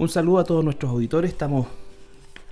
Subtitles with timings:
[0.00, 1.32] Un saludo a todos nuestros auditores.
[1.32, 1.66] Estamos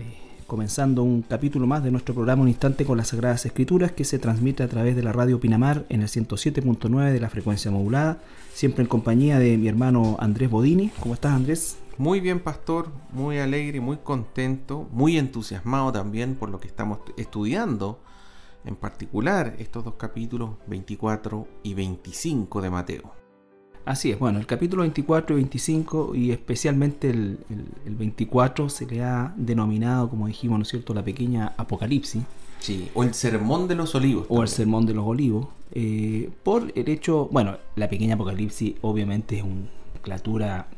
[0.00, 4.04] eh, comenzando un capítulo más de nuestro programa Un Instante con las Sagradas Escrituras que
[4.04, 8.18] se transmite a través de la radio Pinamar en el 107.9 de la frecuencia modulada,
[8.52, 10.88] siempre en compañía de mi hermano Andrés Bodini.
[10.98, 11.78] ¿Cómo estás Andrés?
[11.98, 18.00] Muy bien, pastor, muy alegre, muy contento, muy entusiasmado también por lo que estamos estudiando,
[18.64, 23.25] en particular estos dos capítulos 24 y 25 de Mateo.
[23.86, 27.38] Así es, bueno, el capítulo 24 y 25 y especialmente el,
[27.86, 32.24] 24 se le ha denominado, como dijimos, ¿no es cierto?, la pequeña Apocalipsis.
[32.58, 34.26] Sí, o el Sermón de los Olivos.
[34.28, 39.36] O el Sermón de los Olivos, eh, por el hecho, bueno, la pequeña Apocalipsis obviamente
[39.36, 39.68] es un,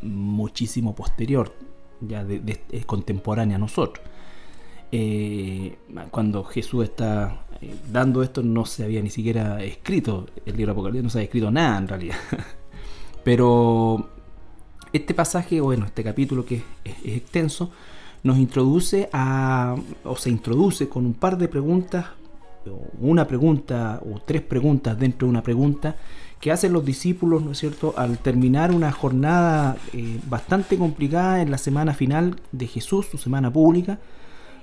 [0.02, 1.54] muchísimo posterior,
[2.02, 4.04] ya de, es contemporánea a nosotros.
[4.92, 5.78] Eh,
[6.10, 11.04] cuando Jesús está eh, dando esto no se había ni siquiera escrito el libro Apocalipsis,
[11.04, 12.16] no se había escrito nada en realidad.
[13.28, 14.08] Pero
[14.90, 17.70] este pasaje, bueno, este capítulo que es, extenso,
[18.22, 22.06] nos introduce a, o se introduce con un par de preguntas,
[22.98, 25.96] una pregunta o tres preguntas dentro de una pregunta,
[26.40, 31.50] que hacen los discípulos, ¿no es cierto?, al terminar una jornada eh, bastante complicada en
[31.50, 33.98] la semana final de Jesús, su semana pública,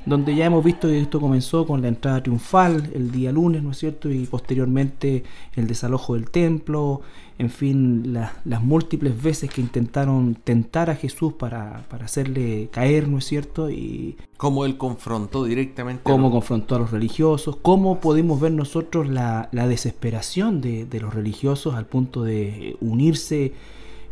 [0.08, 3.72] donde ya hemos visto que esto comenzó con la entrada triunfal el día lunes, ¿no
[3.72, 4.10] es cierto?
[4.10, 5.24] Y posteriormente
[5.56, 7.02] el desalojo del templo,
[7.38, 13.26] en fin, las múltiples veces que intentaron tentar a Jesús para, hacerle caer, ¿no es
[13.26, 13.70] cierto?
[13.70, 16.04] Y cómo él confrontó directamente.
[16.04, 21.76] Cómo confrontó a los religiosos, cómo podemos ver nosotros la, desesperación de, de los religiosos
[21.76, 23.54] al punto de unirse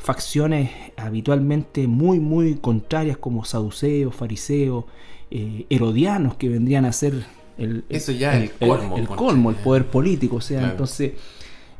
[0.04, 4.84] facciones habitualmente muy, muy contrarias como saduceos, fariseos,
[5.32, 7.26] eh, herodianos que vendrían a ser
[7.58, 10.36] el, Eso ya el, colmo, el, colmo, el poder político.
[10.36, 11.14] O sea, entonces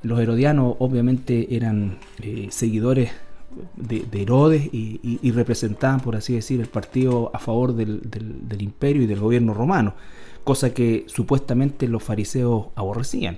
[0.04, 3.12] los herodianos obviamente eran eh, seguidores
[3.76, 8.02] de, Herodes y, representaban, por así decir, el partido a favor del,
[8.60, 9.94] imperio y del gobierno romano,
[10.44, 13.38] cosa que supuestamente los fariseos aborrecían.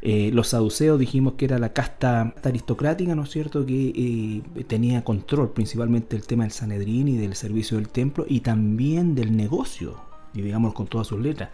[0.00, 5.02] Eh, los saduceos dijimos que era la casta aristocrática, ¿no es cierto?, que eh, tenía
[5.02, 9.96] control principalmente del tema del Sanedrín y del servicio del templo y también del negocio,
[10.34, 11.50] y digamos con todas sus letras,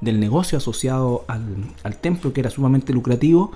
[0.00, 3.52] del negocio asociado al, templo que era sumamente lucrativo.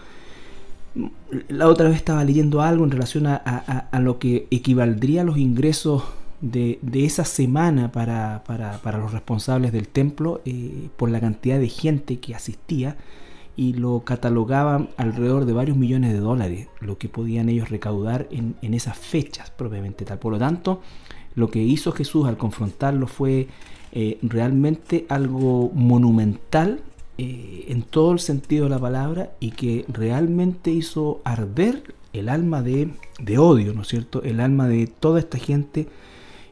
[1.48, 6.02] La otra vez estaba leyendo algo en relación a, lo que equivaldría los ingresos
[6.40, 8.42] de, esa semana para,
[8.98, 12.96] los responsables del templo eh, por la cantidad de gente que asistía
[13.56, 18.56] y lo catalogaban alrededor de varios millones de dólares, lo que podían ellos recaudar en,
[18.74, 20.18] esas fechas propiamente tal.
[20.18, 20.80] Por lo tanto,
[21.34, 23.48] lo que hizo Jesús al confrontarlo fue
[23.92, 26.80] eh, realmente algo monumental
[27.22, 32.62] eh, en todo el sentido de la palabra y que realmente hizo arder el alma
[32.62, 34.22] de, de odio, ¿no es cierto?
[34.22, 35.86] El alma de toda esta gente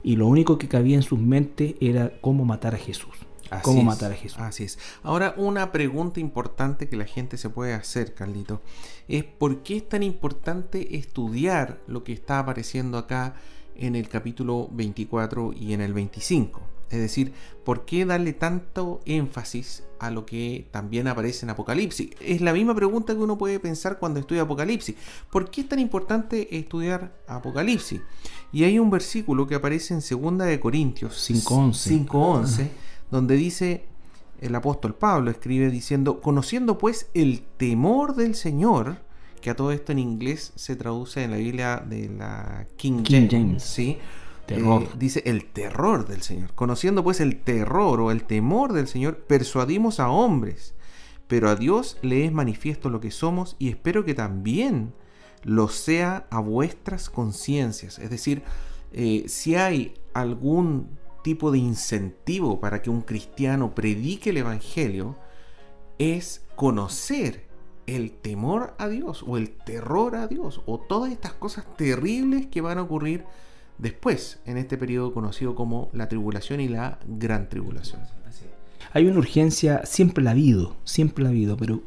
[0.03, 3.15] y lo único que cabía en sus mentes era cómo matar a Jesús
[3.63, 4.39] cómo matar a Jesús.
[4.39, 4.79] Así es.
[5.03, 8.61] Ahora, una pregunta importante que la gente se puede hacer, Carlito,
[9.09, 13.35] es por qué es tan importante estudiar lo que está apareciendo acá
[13.75, 16.78] en el capítulo 24 y en el 25.
[16.91, 17.33] Es decir,
[17.65, 22.11] ¿por qué darle tanto énfasis a lo que también aparece en Apocalipsis?
[22.21, 24.97] Es la misma pregunta que uno puede pensar cuando estudia Apocalipsis.
[25.31, 28.01] ¿Por qué es tan importante estudiar Apocalipsis?
[28.53, 32.07] Y hay un versículo que aparece en 2 de Corintios 5.11.
[32.07, 32.69] 5.11
[33.11, 33.85] donde dice
[34.41, 38.99] el apóstol Pablo, escribe diciendo, conociendo pues el temor del Señor,
[39.41, 43.63] que a todo esto en inglés se traduce en la Biblia de la King, James,
[43.63, 43.99] ¿sí?
[44.49, 46.55] Eh, dice el terror del Señor.
[46.55, 50.75] Conociendo pues el terror o el temor del Señor, persuadimos a hombres,
[51.27, 54.95] pero a Dios le es manifiesto lo que somos y espero que también
[55.45, 57.99] lo sea a vuestras conciencias.
[57.99, 58.43] Es decir,
[58.93, 65.17] eh, si hay algún tipo de incentivo para que un cristiano predique el Evangelio
[65.99, 67.47] es conocer
[67.87, 72.61] el temor a Dios o el terror a Dios o todas estas cosas terribles que
[72.61, 73.25] van a ocurrir
[73.79, 78.03] después en este periodo conocido como la tribulación y la gran tribulación.
[78.93, 81.83] Hay una urgencia, siempre la ha habido, siempre la ha habido, pero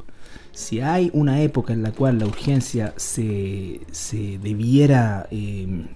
[0.51, 5.88] si hay una época en la cual la urgencia se, se debiera eh,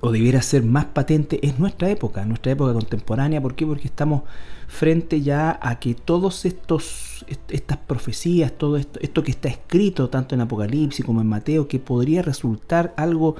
[0.00, 3.40] o debiera ser más patente es nuestra época, nuestra época contemporánea.
[3.40, 3.64] ¿Por qué?
[3.64, 4.22] Porque estamos
[4.66, 10.34] frente ya a que todos estos estas profecías, todo esto, esto que está escrito tanto
[10.34, 13.36] en Apocalipsis como en Mateo, que podría resultar algo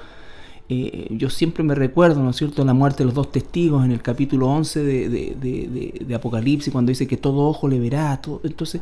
[0.72, 3.92] eh, yo siempre me recuerdo, ¿no es cierto?, la muerte de los dos testigos en
[3.92, 8.20] el capítulo 11 de, de, de, Apocalipsis, cuando dice que todo ojo le verá.
[8.20, 8.80] Todo, entonces,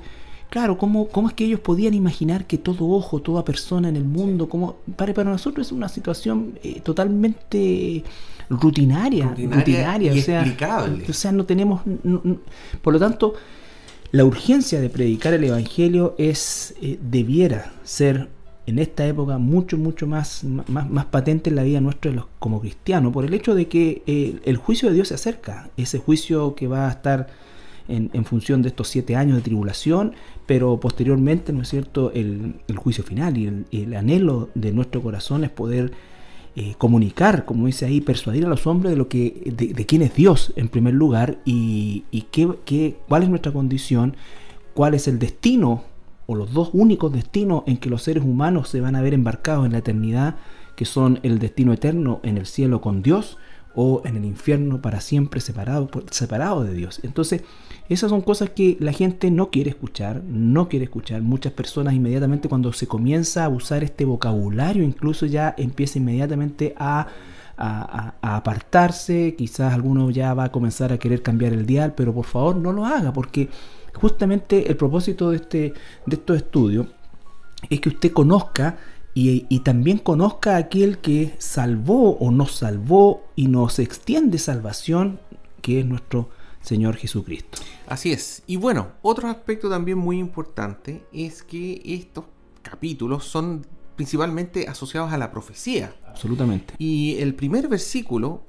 [0.49, 4.05] claro, ¿cómo, ¿cómo es que ellos podían imaginar que todo ojo, toda persona en el
[4.05, 8.05] mundo, como para, para nosotros es una situación eh, totalmente
[8.49, 10.45] rutinaria, rutinaria, o, sea,
[11.09, 11.83] o sea, no tenemos,
[12.83, 13.35] por lo tanto,
[14.13, 18.29] la urgencia de predicar el Evangelio es, eh, debiera ser
[18.67, 23.25] en esta época mucho, mucho más, más, patente en la vida nuestra como cristianos, por
[23.25, 26.89] el hecho de que eh, el juicio de Dios se acerca, ese juicio que va
[26.89, 27.29] a estar
[27.89, 30.15] en, función de estos siete años de tribulación,
[30.47, 35.51] pero posteriormente, ¿no es cierto?, el, juicio final y el, anhelo de nuestro corazón es
[35.51, 35.93] poder
[36.55, 40.15] eh, comunicar, como dice ahí, persuadir a los hombres de lo que, de, quién es
[40.15, 44.17] Dios en primer lugar y, qué, qué, cuál es nuestra condición,
[44.75, 45.85] cuál es el destino
[46.31, 49.67] o los dos únicos destinos en que los seres humanos se van a ver embarcados
[49.67, 50.37] en la eternidad,
[50.77, 53.37] que son el destino eterno en el cielo con Dios
[53.75, 57.01] o en el infierno para siempre separado, separado de Dios.
[57.03, 57.43] Entonces,
[57.89, 61.21] esas son cosas que la gente no quiere escuchar, no quiere escuchar.
[61.21, 67.09] Muchas personas inmediatamente cuando se comienza a usar este vocabulario, incluso ya empieza inmediatamente a,
[67.61, 72.25] a, apartarse, quizás alguno ya va a comenzar a querer cambiar el dial, pero por
[72.25, 73.49] favor no lo haga, porque
[73.95, 75.75] justamente el propósito de, este,
[76.07, 76.87] de estos estudios
[77.69, 78.79] es que usted conozca
[79.13, 85.21] y, también conozca a aquel que salvó o nos salvó y nos extiende salvación,
[85.63, 86.31] que es nuestro
[86.63, 87.59] Señor Jesucristo.
[87.87, 88.43] Así es.
[88.47, 92.25] Y bueno, otro aspecto también muy importante es que estos
[92.63, 93.67] capítulos son
[94.01, 95.95] principalmente asociados a la profecía.
[96.07, 96.73] Absolutamente.
[96.79, 98.47] Y el primer versículo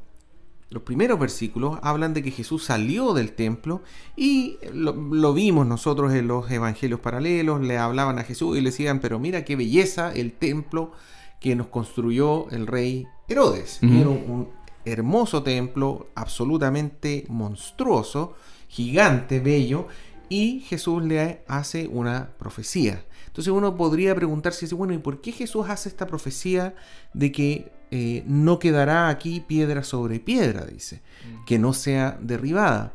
[0.69, 3.81] los primeros versículos hablan de que Jesús salió del templo
[4.15, 9.01] y lo, vimos nosotros en los evangelios paralelos, le hablaban a Jesús y le decían,
[9.01, 10.93] pero mira qué belleza el templo
[11.41, 13.79] que nos construyó el rey Herodes.
[13.83, 14.47] Era un
[14.85, 18.35] hermoso templo, absolutamente monstruoso,
[18.69, 19.87] gigante, bello,
[20.29, 23.03] y Jesús le hace una profecía.
[23.31, 26.75] Entonces uno podría preguntarse, bueno, ¿y por qué Jesús hace esta profecía
[27.13, 31.45] de que eh, no quedará aquí piedra sobre piedra, dice, mm.
[31.45, 32.93] que no sea derribada.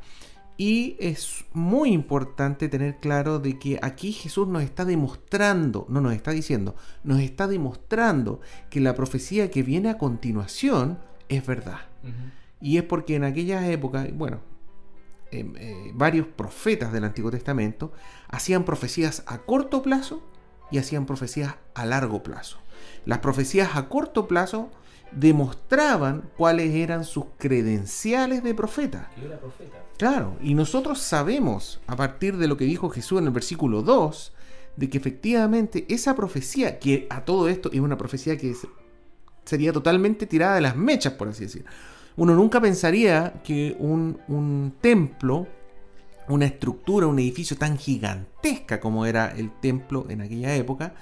[0.59, 6.13] Y es muy importante tener claro de que aquí Jesús nos está demostrando, no nos
[6.13, 10.99] está diciendo, nos está demostrando que la profecía que viene a continuación
[11.31, 11.81] es verdad.
[12.61, 14.41] Y es porque en aquellas épocas, bueno,
[15.31, 17.93] em, eh, varios profetas del Antiguo Testamento
[18.29, 20.23] hacían profecías a corto plazo
[20.71, 22.59] y hacían profecías a largo plazo.
[23.05, 24.71] Las profecías a corto plazo
[25.13, 29.11] demostraban cuáles eran sus credenciales de profeta.
[29.23, 29.79] Era profeta.
[29.97, 34.33] Claro, y nosotros sabemos, a partir de lo que dijo Jesús en el versículo 2,
[34.77, 38.55] de que efectivamente esa profecía, que a todo esto es una profecía que
[39.45, 41.65] sería totalmente tirada de las mechas, por así decir.
[42.17, 45.47] Uno nunca pensaría que un, templo,
[46.29, 50.95] una estructura, un edificio tan gigantesca como era el templo en aquella época,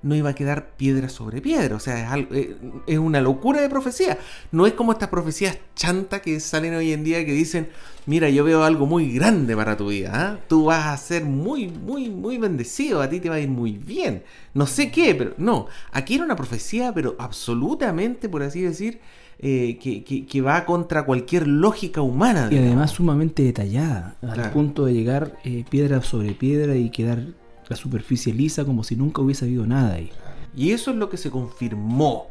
[0.00, 1.74] no iba a quedar piedra sobre piedra.
[1.74, 2.56] O sea, es, eh,
[2.86, 4.18] es, una locura de profecía.
[4.52, 7.70] No es como estas profecías chantas que salen hoy en día que dicen,
[8.06, 10.12] mira, yo veo algo muy grande para tu vida.
[10.14, 10.38] ¿ah?
[10.48, 13.00] Tú vas a ser muy, muy, muy bendecido.
[13.00, 14.22] A ti te va a ir muy bien.
[14.54, 15.66] No sé qué, pero no.
[15.92, 19.00] Aquí era una profecía, pero absolutamente, por así decir,
[19.40, 22.48] eh, que, va contra cualquier lógica humana.
[22.50, 27.22] Y además sumamente detallada, al punto de llegar eh, piedra sobre piedra y quedar
[27.68, 30.10] la superficie lisa como si nunca hubiese habido nada ahí.
[30.56, 32.30] Y eso es lo que se confirmó.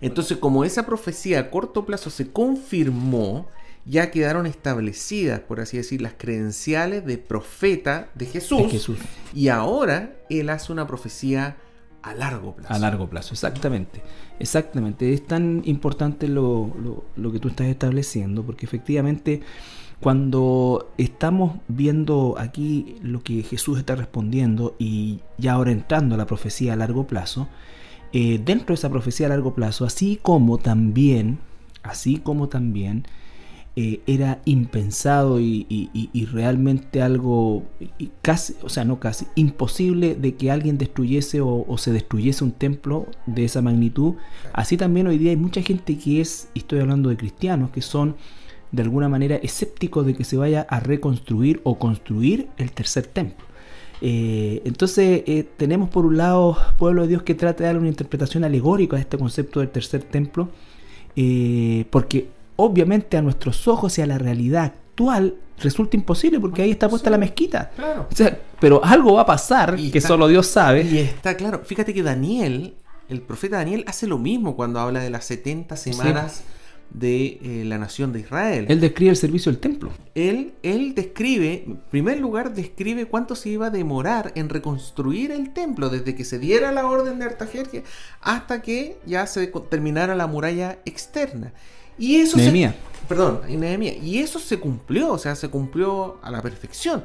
[0.00, 3.48] Entonces, como esa profecía a corto plazo se confirmó,
[3.86, 8.70] ya quedaron establecidas, por así decir, las credenciales de profeta de Jesús.
[8.70, 8.98] Jesús.
[9.34, 11.56] Y ahora él hace una profecía
[12.04, 12.72] a largo plazo.
[12.72, 14.02] A largo plazo, exactamente.
[14.38, 15.12] Exactamente.
[15.12, 16.72] Es tan importante lo,
[17.16, 19.42] lo que tú estás estableciendo, porque efectivamente
[20.00, 26.26] cuando estamos viendo aquí lo que Jesús está respondiendo y ya ahora entrando a la
[26.26, 27.48] profecía a largo plazo,
[28.12, 31.38] eh, dentro de esa profecía a largo plazo, así como también,
[31.82, 33.06] así como también
[33.76, 37.64] eh, era impensado y, realmente algo
[38.22, 42.52] casi, o sea, no casi, imposible de que alguien destruyese o, o, se destruyese un
[42.52, 44.14] templo de esa magnitud.
[44.52, 47.82] Así también hoy día hay mucha gente que es, y estoy hablando de cristianos, que
[47.82, 48.14] son
[48.70, 53.44] de alguna manera escéptico de que se vaya a reconstruir o construir el tercer templo.
[54.00, 57.88] Eh, entonces eh, tenemos por un lado pueblo de Dios que trata de dar una
[57.88, 60.50] interpretación alegórica a este concepto del tercer templo,
[61.90, 66.88] porque obviamente a nuestros ojos y a la realidad actual resulta imposible porque ahí está
[66.88, 67.70] puesta la mezquita.
[68.60, 70.82] pero algo va a pasar que solo Dios sabe.
[70.82, 71.62] Y está claro.
[71.64, 72.74] Fíjate que Daniel,
[73.08, 76.42] el profeta Daniel, hace lo mismo cuando habla de las 70 semanas
[76.90, 78.66] de eh, la nación de Israel.
[78.68, 79.90] Él describe el servicio del templo.
[80.14, 85.52] Él, él describe, en primer lugar, describe cuánto se iba a demorar en reconstruir el
[85.52, 87.82] templo, desde que se diera la orden de Artajerjes
[88.20, 91.52] hasta que ya se terminara la muralla externa.
[91.98, 92.74] Y eso Nehemia.
[93.08, 93.94] perdón, Nehemia.
[93.94, 97.04] Y eso se cumplió, o sea, se cumplió a la perfección.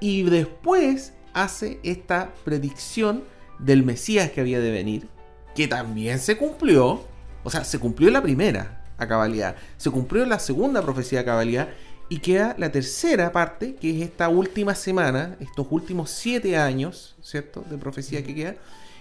[0.00, 3.24] Y después hace esta predicción
[3.58, 5.08] del Mesías que había de venir,
[5.54, 7.04] que también se cumplió.
[7.44, 9.56] O sea, se cumplió la primera, a cabalidad.
[9.76, 11.68] Se cumplió la segunda profecía a cabalidad
[12.08, 17.64] y queda la tercera parte, que es esta última semana, estos últimos siete años, ¿cierto?,
[17.68, 18.54] de profecía que queda.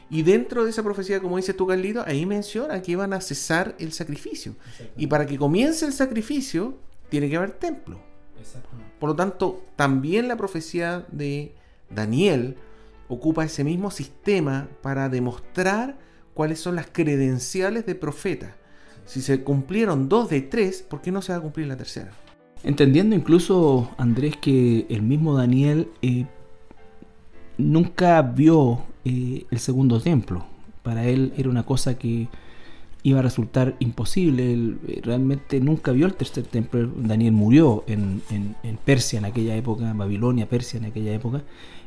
[0.10, 3.76] Y dentro de esa profecía, como dices tú, Carlito, ahí menciona que iban a cesar
[3.80, 4.56] el sacrificio.
[4.96, 6.78] Y para que comience el sacrificio,
[7.10, 8.00] tiene que haber templo.
[9.00, 11.54] Por lo tanto, también la profecía de
[11.90, 12.56] Daniel
[13.10, 15.98] ocupa ese mismo sistema para demostrar
[16.34, 18.56] cuáles son las credenciales de profeta.
[19.06, 22.12] Si se cumplieron dos de tres, ¿por qué no se va a cumplir la tercera?
[22.64, 26.26] Entendiendo incluso, Andrés, que el mismo Daniel eh,
[27.58, 30.46] nunca vio eh, el segundo templo.
[30.84, 32.28] Para él era una cosa que
[33.04, 34.54] iba a resultar imposible.
[34.54, 36.90] Él eh, realmente nunca vio el tercer templo.
[36.98, 38.22] Daniel murió en,
[38.86, 41.44] Persia en aquella época, en Babilonia, Persia en aquella época.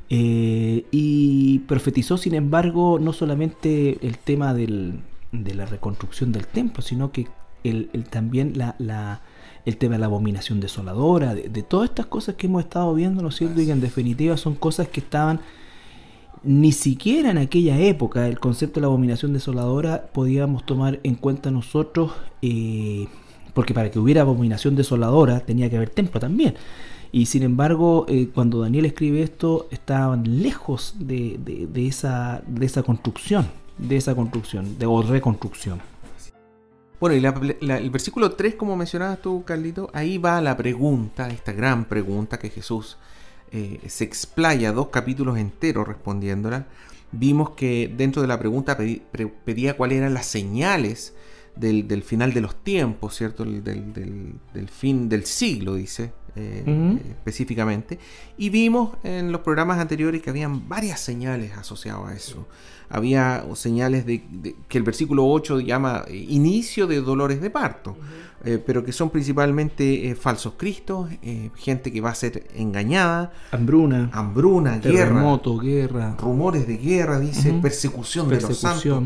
[0.08, 5.00] y profetizó, sin embargo, no solamente el tema del,
[5.32, 7.28] de la reconstrucción del templo, sino que
[7.64, 9.20] el, también la,
[9.64, 13.28] el tema de la abominación desoladora, de, todas estas cosas que hemos estado viendo, ¿no
[13.28, 13.60] es cierto?
[13.60, 15.40] Y que en definitiva son cosas que estaban
[16.42, 21.50] ni siquiera en aquella época el concepto de la abominación desoladora podíamos tomar en cuenta
[21.50, 23.08] nosotros, eh,
[23.54, 26.54] porque para que hubiera abominación desoladora tenía que haber templo también.
[27.12, 31.38] Y sin embargo, eh, cuando Daniel escribe esto, estaban lejos de,
[31.74, 32.42] esa,
[32.86, 35.80] construcción de esa construcción, de, o reconstrucción.
[37.00, 41.86] Bueno, y el versículo 3, como mencionabas tú, Carlito, ahí va la pregunta, esta gran
[41.86, 42.98] pregunta que Jesús
[43.52, 46.66] eh, se explaya dos capítulos enteros respondiéndola.
[47.12, 48.78] Vimos que dentro de la pregunta
[49.44, 51.14] pedía cuáles eran las señales
[51.56, 53.44] del, final de los tiempos, ¿cierto?
[53.44, 57.98] Del, del, fin del siglo, dice eh, específicamente.
[58.38, 62.46] Y vimos en los programas anteriores que habían varias señales asociadas a eso.
[62.88, 64.22] Había señales de,
[64.68, 67.96] que el versículo 8 llama eh, inicio de dolores de parto,
[68.44, 71.10] eh, pero que son principalmente falsos cristos,
[71.56, 78.28] gente que va a ser engañada, hambruna, hambruna, terremoto, guerra, rumores de guerra, dice, persecución,
[78.28, 79.04] de los santos.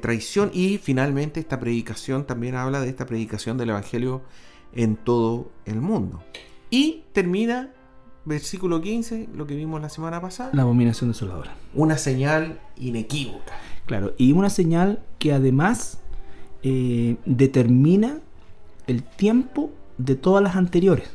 [0.00, 0.50] traición.
[0.52, 4.22] Y finalmente esta predicación también habla de esta predicación del Evangelio
[4.76, 6.22] en todo el mundo.
[6.70, 7.70] Y termina
[8.24, 10.50] versículo 15, lo que vimos la semana pasada.
[10.52, 11.56] La abominación desoladora.
[11.74, 13.54] Una señal inequívoca.
[13.86, 15.98] Claro, y una señal que además
[16.62, 18.18] eh, determina
[18.86, 21.08] el tiempo de todas las anteriores.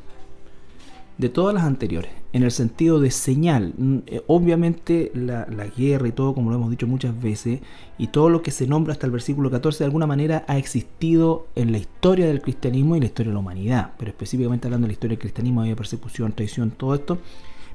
[1.21, 3.75] De todas las anteriores en el sentido de señal.
[3.77, 5.45] Mm, eh, obviamente la,
[5.77, 7.59] guerra y todo, como lo hemos dicho muchas veces,
[7.99, 11.45] y todo lo que se nombra hasta el versículo 14 de alguna manera ha existido
[11.53, 13.91] en la historia del cristianismo y la historia de la humanidad.
[13.99, 17.19] Pero específicamente hablando de la historia del cristianismo, había persecución, traición, todo esto.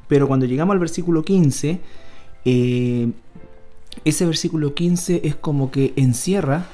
[0.08, 1.78] Pero cuando llegamos al versículo 15,
[2.46, 3.12] eh,
[4.04, 6.66] ese versículo 15 es como que encierra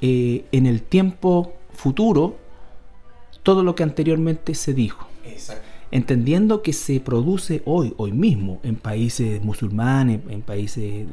[0.00, 2.36] eh, en el tiempo futuro
[3.42, 5.08] todo lo que anteriormente se dijo.
[5.24, 11.06] Exacto entendiendo que se produce hoy, hoy mismo, en países musulmanes, en países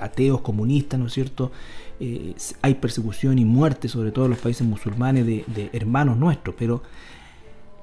[0.00, 1.52] ateos, comunistas, ¿no es cierto?
[2.00, 6.82] Eh, hay persecución y muerte, sobre todo en los países musulmanes, de, hermanos nuestros, pero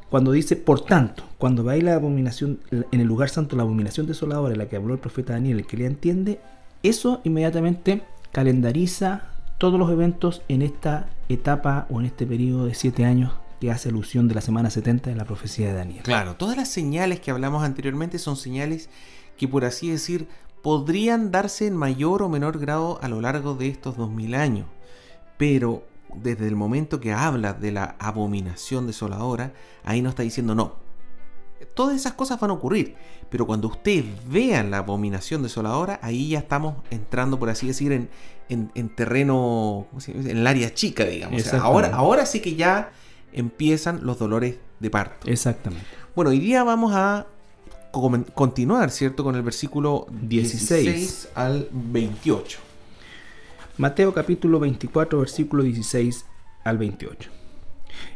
[0.09, 4.53] cuando dice, por tanto, cuando va la abominación, en el lugar santo, la abominación desoladora
[4.53, 6.41] en la que habló el profeta Daniel, el que le entiende,
[6.83, 8.01] eso inmediatamente
[8.33, 9.27] calendariza
[9.57, 13.89] todos los eventos en esta etapa o en este periodo de siete años que hace
[13.89, 16.01] alusión de la semana 70 de la profecía de Daniel.
[16.01, 18.89] Claro, todas las señales que hablamos anteriormente son señales
[19.37, 20.27] que por así decir
[20.63, 24.65] podrían darse en mayor o menor grado a lo largo de estos 2000 años.
[25.37, 25.83] Pero
[26.15, 29.53] desde el momento que habla de la abominación desoladora,
[29.83, 30.77] ahí nos está diciendo no.
[31.75, 32.95] Todas esas cosas van a ocurrir,
[33.29, 38.09] pero cuando ustedes vean la abominación desoladora, ahí ya estamos entrando, por así decir, en,
[38.49, 41.53] en, terreno, en el área chica, digamos.
[41.53, 42.91] ahora, ahora sí que ya
[43.33, 45.27] empiezan los dolores de parto.
[45.27, 45.85] Exactamente.
[46.15, 47.27] Bueno, hoy día vamos a
[48.33, 49.23] continuar, ¿cierto?
[49.23, 52.59] Con el versículo 16, al 28.
[53.77, 56.25] Mateo capítulo 24, versículo 16
[56.63, 57.29] al 28.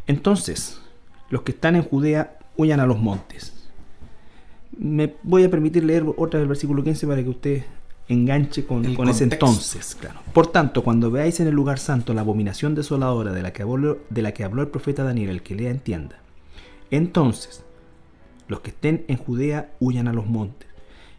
[0.07, 0.79] Entonces,
[1.29, 3.53] los que están en Judea huyan a los montes.
[4.77, 7.63] Me voy a permitir leer otra del versículo 15 para que usted
[8.07, 9.95] enganche con, ese entonces.
[9.99, 10.19] Claro.
[10.33, 13.99] Por tanto, cuando veáis en el lugar santo la abominación desoladora de la, que habló,
[14.09, 16.19] de la que habló el profeta Daniel, el que lea entienda,
[16.91, 17.63] entonces
[18.47, 20.69] los que estén en Judea huyan a los montes.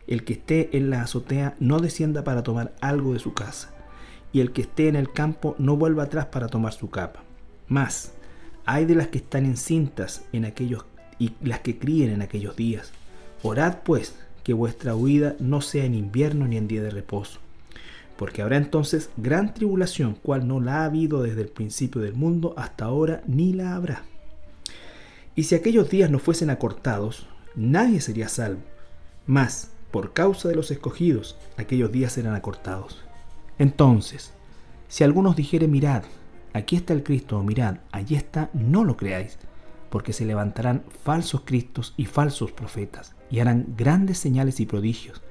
[0.07, 3.75] El que esté en la azotea no descienda para tomar algo de su casa.
[4.33, 7.25] Y el que esté en el campo no vuelva atrás para tomar su capa.
[7.67, 8.13] Más,
[8.65, 10.85] hay de las que están encintas en aquellos
[11.19, 12.93] y las que críen en aquellos días.
[13.43, 14.15] Orad pues
[14.47, 17.41] que vuestra huida no sea en invierno ni en día de reposo.
[18.17, 22.55] Porque habrá entonces gran tribulación, cual no la ha habido desde el principio del mundo
[22.57, 24.05] hasta ahora, ni la habrá.
[25.35, 27.27] Y si aquellos días no fuesen acortados,
[27.57, 28.61] nadie sería salvo.
[29.27, 33.03] Mas, por causa de los escogidos, aquellos días serán acortados.
[33.59, 34.33] Entonces,
[34.87, 36.05] si algunos dijere, mirad,
[36.53, 39.39] aquí está el Cristo, o mirad, allí está, no lo creáis,
[39.91, 45.23] porque se levantarán falsos Cristos y falsos profetas, y harán grandes señales y prodigios,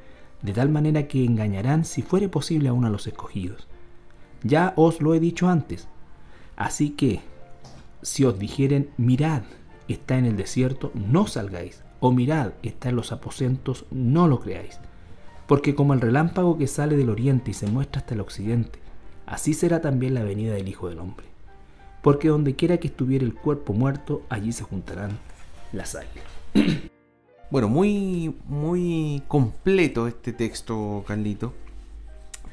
[0.41, 3.67] de tal manera que engañarán si fuere posible aún a los escogidos.
[4.43, 5.87] Ya os lo he dicho antes.
[6.55, 7.21] Así que,
[8.01, 9.41] si os dijeren, mirad,
[9.87, 14.79] está en el desierto, no salgáis, o mirad, está en los aposentos, no lo creáis.
[15.47, 18.79] Porque como el relámpago que sale del oriente y se muestra hasta el occidente,
[19.25, 21.25] así será también la venida del Hijo del Hombre.
[22.01, 25.17] Porque donde quiera que estuviera el cuerpo muerto, allí se juntarán
[25.71, 26.85] las águilas.
[27.51, 31.53] Bueno, muy, muy completo este texto, Carlito,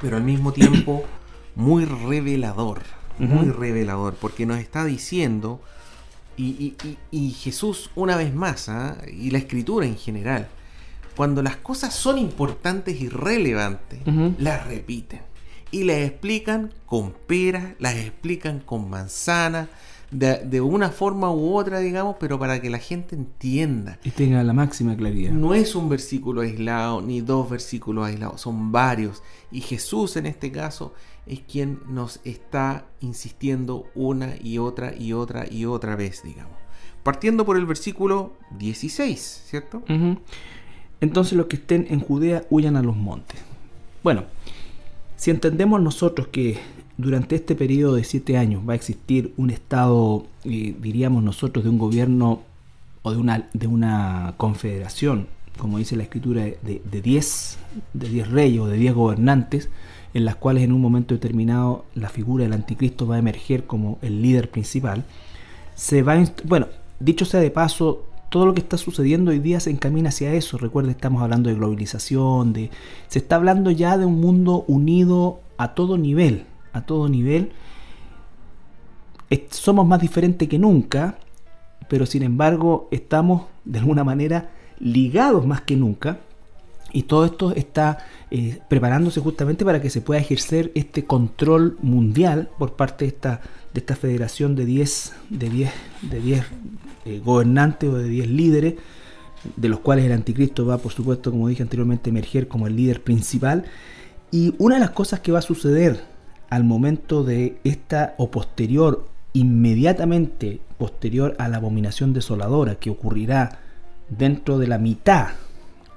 [0.01, 1.05] pero al mismo tiempo
[1.55, 2.83] muy revelador,
[3.19, 5.61] muy revelador, porque nos está diciendo,
[6.37, 6.75] y,
[7.41, 8.99] Jesús una vez más, ¿ah?
[9.11, 10.49] y la escritura en general,
[11.17, 14.01] cuando las cosas son importantes y relevantes,
[14.39, 15.21] las repiten.
[15.71, 19.69] Y las explican con peras, las explican con manzanas,
[20.13, 23.99] de, una forma u otra, digamos, pero para que la gente entienda.
[24.05, 25.33] Y tenga la máxima claridad.
[25.33, 29.23] No es un versículo aislado, ni dos versículos aislados, son varios.
[29.51, 30.93] Y Jesús en este caso
[31.27, 36.57] es quien nos está insistiendo una y otra y otra y otra vez, digamos.
[37.03, 39.83] Partiendo por el versículo 16, ¿cierto?
[41.01, 43.41] Entonces los que estén en Judea huyan a los montes.
[44.05, 44.25] Bueno,
[45.17, 46.59] si entendemos nosotros que
[46.99, 51.71] durante este periodo de siete años va a existir un Estado, eh, diríamos nosotros, de
[51.71, 52.43] un gobierno
[53.03, 55.27] o de una, de una confederación,
[55.59, 57.59] como dice la escritura, de 10
[57.93, 59.69] de diez reyes o de 10 gobernantes,
[60.15, 63.99] en las cuales en un momento determinado la figura del anticristo va a emerger como
[64.03, 65.05] el líder principal,
[65.75, 66.69] se va bueno,
[67.01, 70.57] dicho sea de paso, todo lo que está sucediendo hoy día se encamina hacia eso.
[70.57, 72.71] Recuerda, estamos hablando de globalización, de
[73.09, 77.53] se está hablando ya de un mundo unido a todo nivel, a todo nivel.
[79.51, 81.19] Somos más diferentes que nunca,
[81.89, 86.19] pero sin embargo estamos de alguna manera ligados más que nunca.
[86.95, 87.99] Y todo esto está
[88.31, 93.41] eh, preparándose justamente para que se pueda ejercer este control mundial por parte de esta,
[93.73, 95.71] de esta federación de 10 de 10,
[96.03, 96.45] de 10
[97.07, 98.75] eh, gobernantes o de 10 líderes,
[99.57, 102.77] de los cuales el anticristo va, por supuesto, como dije anteriormente, a emerger como el
[102.77, 103.65] líder principal.
[104.31, 106.12] Y una de las cosas que va a suceder
[106.53, 113.61] al momento de esta o posterior, inmediatamente posterior a la abominación desoladora que ocurrirá
[114.11, 115.29] dentro de la mitad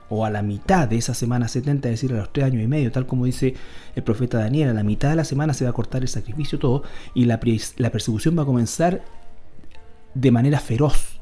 [0.08, 2.68] o a la mitad de esa semana 70, es decir, a los tres años y
[2.68, 3.54] medio, tal como dice
[3.98, 6.58] el profeta Daniel, a la mitad de la semana se va a cortar el sacrificio
[6.58, 7.38] todo y la,
[7.76, 9.04] la persecución va a comenzar
[10.14, 11.20] de manera feroz.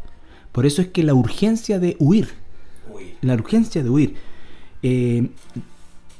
[0.51, 2.29] Por eso es que la urgencia de huir,
[3.21, 4.15] la urgencia de huir,
[4.83, 5.31] eh,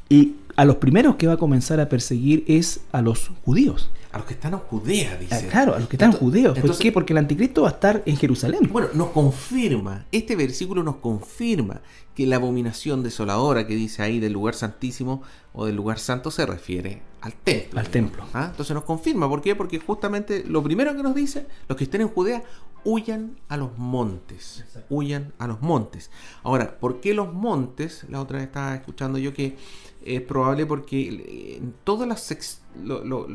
[0.10, 3.89] y a los primeros que va a comenzar a perseguir es a los judíos.
[4.11, 5.33] A los que están en Judea, dice.
[5.33, 6.53] Ah, claro, a los que están en Judea.
[6.53, 6.91] ¿Por qué?
[6.91, 8.69] Porque el anticristo va a estar en Jerusalén.
[8.71, 11.81] Bueno, nos confirma, este versículo nos confirma
[12.13, 16.45] que la abominación desoladora que dice ahí del lugar santísimo o del lugar santo se
[16.45, 17.79] refiere al templo.
[17.79, 18.25] Al templo.
[18.35, 18.49] ¿Ah?
[18.51, 19.55] Entonces nos confirma, ¿por qué?
[19.55, 22.43] Porque justamente lo primero que nos dice, los que estén en Judea,
[22.83, 24.63] huyan a los montes.
[24.89, 26.11] Huyan a los montes.
[26.43, 28.05] Ahora, ¿por qué los montes?
[28.09, 29.57] La otra vez estaba escuchando yo que
[30.05, 32.57] es probable porque en todas las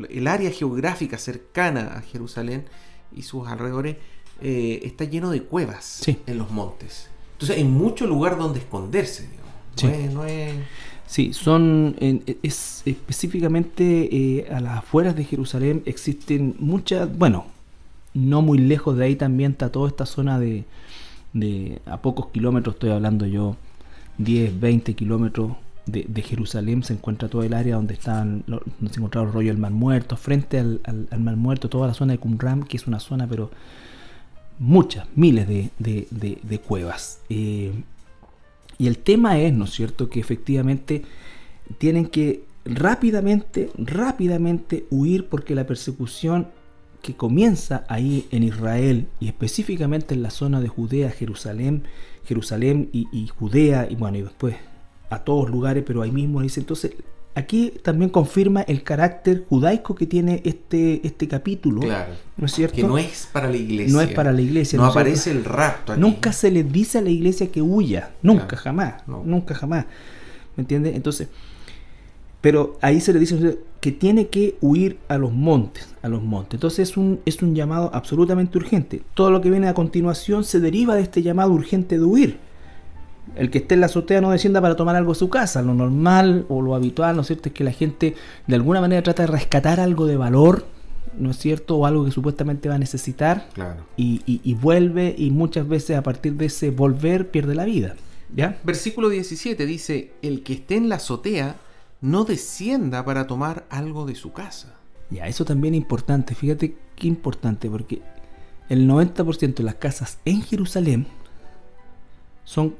[0.09, 2.65] el área geográfica cercana a Jerusalén
[3.15, 3.97] y sus alrededores
[4.41, 7.09] eh, está lleno de cuevas en los montes.
[7.33, 9.29] Entonces hay mucho lugar donde esconderse.
[11.07, 11.33] sí.
[11.33, 17.45] son es, específicamente eh, a las afueras de Jerusalén existen muchas, bueno,
[18.13, 20.65] no muy lejos de ahí también está toda esta zona de,
[21.33, 23.55] de a pocos kilómetros, estoy hablando yo,
[24.17, 25.53] 10, 20 kilómetros
[25.91, 29.57] de, Jerusalén se encuentra todo el área donde están donde se encontraba el rollo del
[29.57, 30.81] Mar Muerto, frente al,
[31.17, 33.51] Mar Muerto, toda la zona de Qumran, que es una zona, pero
[34.59, 37.19] muchas, miles de, cuevas.
[37.29, 37.71] Eh,
[38.77, 41.03] y el tema es, ¿no es cierto?, que efectivamente
[41.77, 46.47] tienen que rápidamente, rápidamente huir porque la persecución
[47.01, 51.83] que comienza ahí en Israel y específicamente en la zona de Judea, Jerusalén,
[52.25, 54.55] Jerusalén y, Judea y bueno, y después
[55.09, 56.93] a todos lugares, pero ahí mismo dice, entonces
[57.35, 61.81] aquí también confirma el carácter judaico que tiene este, este capítulo.
[61.81, 62.13] Claro.
[62.37, 62.75] ¿No es cierto?
[62.75, 63.93] Que no es para la iglesia.
[63.93, 64.77] No es para la iglesia.
[64.77, 66.01] No, aparece el rapto aquí.
[66.01, 68.11] Nunca se le dice a la iglesia que huya.
[68.21, 69.07] Nunca, jamás.
[69.07, 69.85] Nunca, jamás.
[70.55, 70.95] ¿Me entiendes?
[70.95, 71.29] Entonces,
[72.41, 76.55] pero ahí se le dice que tiene que huir a los montes, a los montes.
[76.55, 79.01] Entonces es un, es un llamado absolutamente urgente.
[79.13, 82.48] Todo lo que viene a continuación se deriva de este llamado urgente de huir.
[83.35, 85.61] El que esté en la azotea no descienda para tomar algo a su casa.
[85.61, 88.15] Lo normal o lo habitual, ¿no es cierto?, es que la gente
[88.47, 90.65] de alguna manera trata de rescatar algo de valor,
[91.17, 93.47] ¿no es cierto?, o algo que supuestamente va a necesitar.
[93.53, 93.85] Claro.
[93.97, 97.95] Y, y vuelve y muchas veces a partir de ese volver pierde la vida.
[98.35, 98.59] ¿Ya?
[98.63, 101.55] Versículo 17 dice, el que esté en la azotea
[102.01, 104.75] no descienda para tomar algo de su casa.
[105.09, 106.35] Ya, eso también es importante.
[106.35, 108.01] Fíjate qué importante, porque
[108.69, 111.07] el 90% de las casas en Jerusalén
[112.43, 112.75] son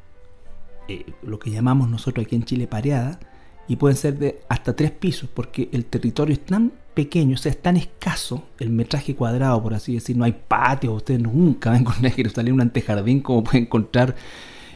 [0.89, 3.19] eh, lo que llamamos nosotros aquí en Chile pareadas
[3.67, 7.51] y pueden ser de hasta tres pisos, porque el territorio es tan pequeño, o sea,
[7.51, 10.17] es tan escaso el metraje cuadrado, por así decir.
[10.17, 14.15] No hay patio, ustedes nunca van a encontrar en Jerusalén un antejardín como pueden encontrar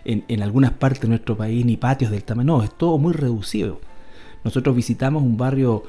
[0.06, 2.58] en, en algunas partes de nuestro país, ni patios del tamaño.
[2.58, 3.82] No, es todo muy reducido.
[4.44, 5.84] Nosotros visitamos un barrio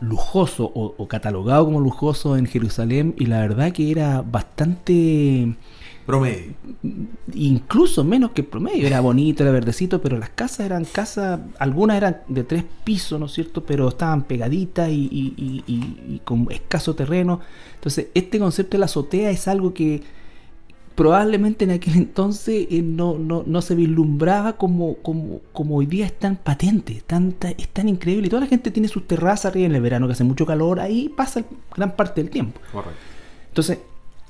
[0.00, 5.54] lujoso o, catalogado como lujoso en Jerusalén y la verdad que era bastante
[6.06, 6.54] promedio
[7.34, 12.18] incluso menos que promedio era bonito era verdecito pero las casas eran casas algunas eran
[12.28, 15.08] de tres pisos no es cierto pero estaban pegaditas y,
[15.66, 17.40] y con escaso terreno
[17.74, 20.02] entonces este concepto de la azotea es algo que
[20.94, 26.18] probablemente en aquel entonces eh, no, no, se vislumbraba como, como, como hoy día es
[26.18, 27.02] tan patente,
[27.58, 28.26] es tan increíble.
[28.26, 30.80] Y toda la gente tiene sus terrazas arriba en el verano que hace mucho calor,
[30.80, 32.60] ahí pasa gran parte del tiempo.
[32.72, 32.98] Correcto.
[33.48, 33.78] Entonces,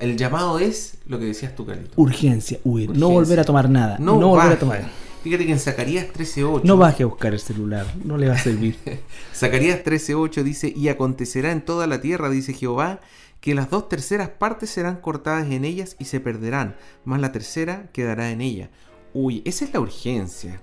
[0.02, 1.92] el llamado es lo que decías tú, Carlito.
[1.96, 4.90] Urgencia, huir, no volver a tomar nada, no, volver a tomar.
[5.22, 6.62] Fíjate que en Zacarías 13.8.
[6.64, 8.76] No baje a buscar el celular, no le va a servir.
[9.34, 13.00] Zacarías 13.8 dice: Y acontecerá en toda la tierra, dice Jehová,
[13.40, 17.88] que las dos terceras partes serán cortadas en ellas y se perderán, más la tercera
[17.92, 18.70] quedará en ella.
[19.14, 20.60] Uy, esa es la urgencia.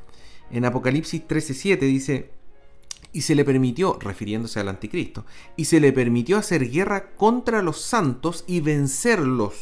[0.52, 2.32] En Apocalipsis 13:7 dice,
[3.12, 7.82] y se le permitió, refiriéndose al anticristo, y se le permitió hacer guerra contra los
[7.82, 9.54] santos y vencerlos.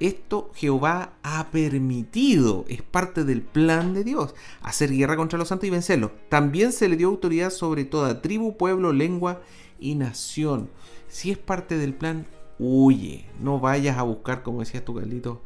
[0.00, 5.66] Esto Jehová ha permitido, es parte del plan de Dios, hacer guerra contra los santos
[5.66, 6.12] y vencerlos.
[6.28, 9.40] También se le dio autoridad sobre toda tribu, pueblo, lengua
[9.80, 10.70] y nación
[11.08, 12.26] si es parte del plan,
[12.58, 13.24] huye.
[13.40, 15.42] No vayas a buscar, como decías tú, Carlito.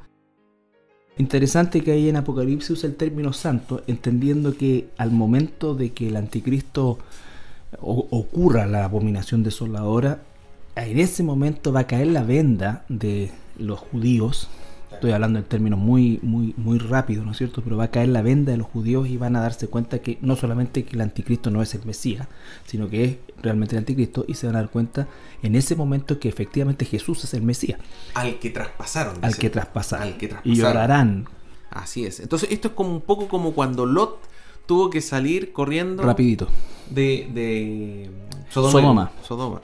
[1.18, 6.09] Interesante que ahí en Apocalipsis usa el término santo, entendiendo que al momento de que
[6.09, 6.98] el anticristo
[7.81, 10.22] ocurra la abominación desoladora,
[10.77, 14.48] en ese momento va a caer la venda de los judíos
[14.95, 17.63] Estoy hablando en términos muy, muy, muy rápidos, ¿no es cierto?
[17.63, 20.19] Pero va a caer la venda de los judíos y van a darse cuenta que
[20.21, 22.29] no solamente que el anticristo no es el Mesías,
[22.67, 25.09] sino que es realmente el anticristo y se van a dar cuenta
[25.43, 27.81] en ese momento que efectivamente Jesús es el Mesías.
[28.15, 29.17] Al que traspasaron.
[29.23, 30.09] Al que traspasaron.
[30.09, 30.59] Al que traspasaron.
[30.59, 31.29] Y llorarán.
[31.71, 32.21] Así es.
[32.21, 34.21] Entonces esto es como un poco como cuando Lot
[34.67, 36.03] tuvo que salir corriendo.
[36.03, 36.49] Rapidito.
[36.91, 38.11] De, de
[38.51, 39.11] Sodoma.
[39.27, 39.61] Sodoma.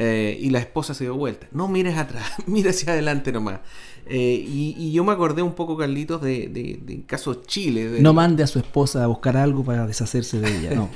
[0.00, 1.48] Eh, y la esposa se dio vuelta.
[1.50, 3.60] No mires atrás, mira hacia adelante nomás.
[4.06, 7.98] Eh, y, yo me acordé un poco, Carlitos, de, de, caso Chile.
[8.00, 10.88] No mande a su esposa a buscar algo para deshacerse de ella, no.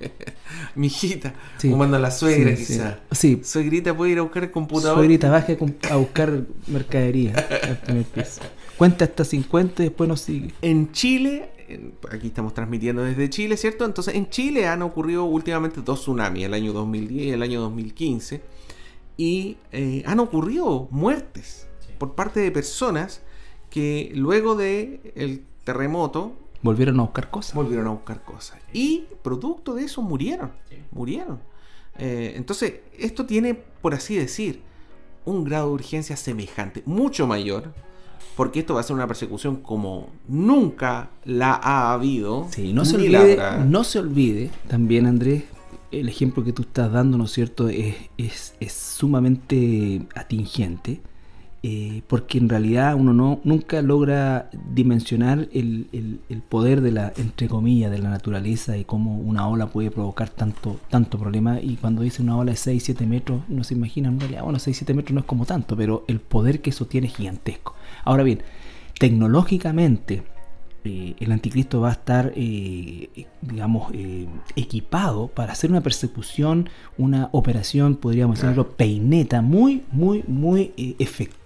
[0.74, 1.34] Mi hijita,
[1.72, 3.00] o manda a la suegra quizá.
[3.12, 3.40] Sí.
[3.44, 4.98] Suegrita puede ir a buscar el computador.
[4.98, 5.56] Suegrita, baje
[5.90, 7.34] a buscar mercadería
[8.76, 10.52] Cuenta hasta 50 y después nos sigue.
[10.60, 11.50] En Chile,
[12.10, 13.84] aquí estamos transmitiendo desde Chile, ¿cierto?
[13.84, 18.42] Entonces, en Chile han ocurrido últimamente dos tsunamis, el año 2010 y el año 2015.
[19.16, 23.22] Y eh, han ocurrido muertes por parte de personas
[23.70, 27.54] que luego de el terremoto volvieron a buscar cosas.
[27.54, 28.58] Volvieron a buscar cosas.
[28.72, 30.52] Y producto de eso murieron.
[30.90, 31.40] Murieron.
[31.98, 34.62] Eh, entonces, esto tiene, por así decir,
[35.24, 37.72] un grado de urgencia semejante, mucho mayor,
[38.36, 42.48] porque esto va a ser una persecución como nunca la ha habido.
[42.50, 45.44] Sí, no se olvide, no se olvide también, Andrés,
[45.90, 51.00] el ejemplo que tú estás dando, ¿no es cierto?, es, es, es sumamente atingente
[51.66, 55.88] eh, porque en realidad uno no nunca logra dimensionar el,
[56.50, 60.78] poder de la, entre comillas, de la naturaleza y cómo una ola puede provocar tanto,
[60.90, 61.58] tanto problema.
[61.62, 64.58] Y cuando dice una ola de 6, 7 metros, uno se imagina en realidad, bueno,
[64.58, 67.74] 6, 7 metros no es como tanto, pero el poder que eso tiene es gigantesco.
[68.04, 68.42] Ahora bien,
[68.98, 70.22] tecnológicamente,
[70.84, 73.08] eh, el anticristo va a estar, eh,
[73.40, 80.74] digamos, eh, equipado para hacer una persecución, una operación, podríamos decirlo, peineta, muy, muy, muy
[80.98, 81.43] efectiva,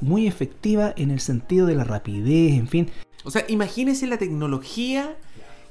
[0.00, 2.90] muy efectiva en el sentido de la rapidez, en fin.
[3.24, 5.16] O sea, imagínense la tecnología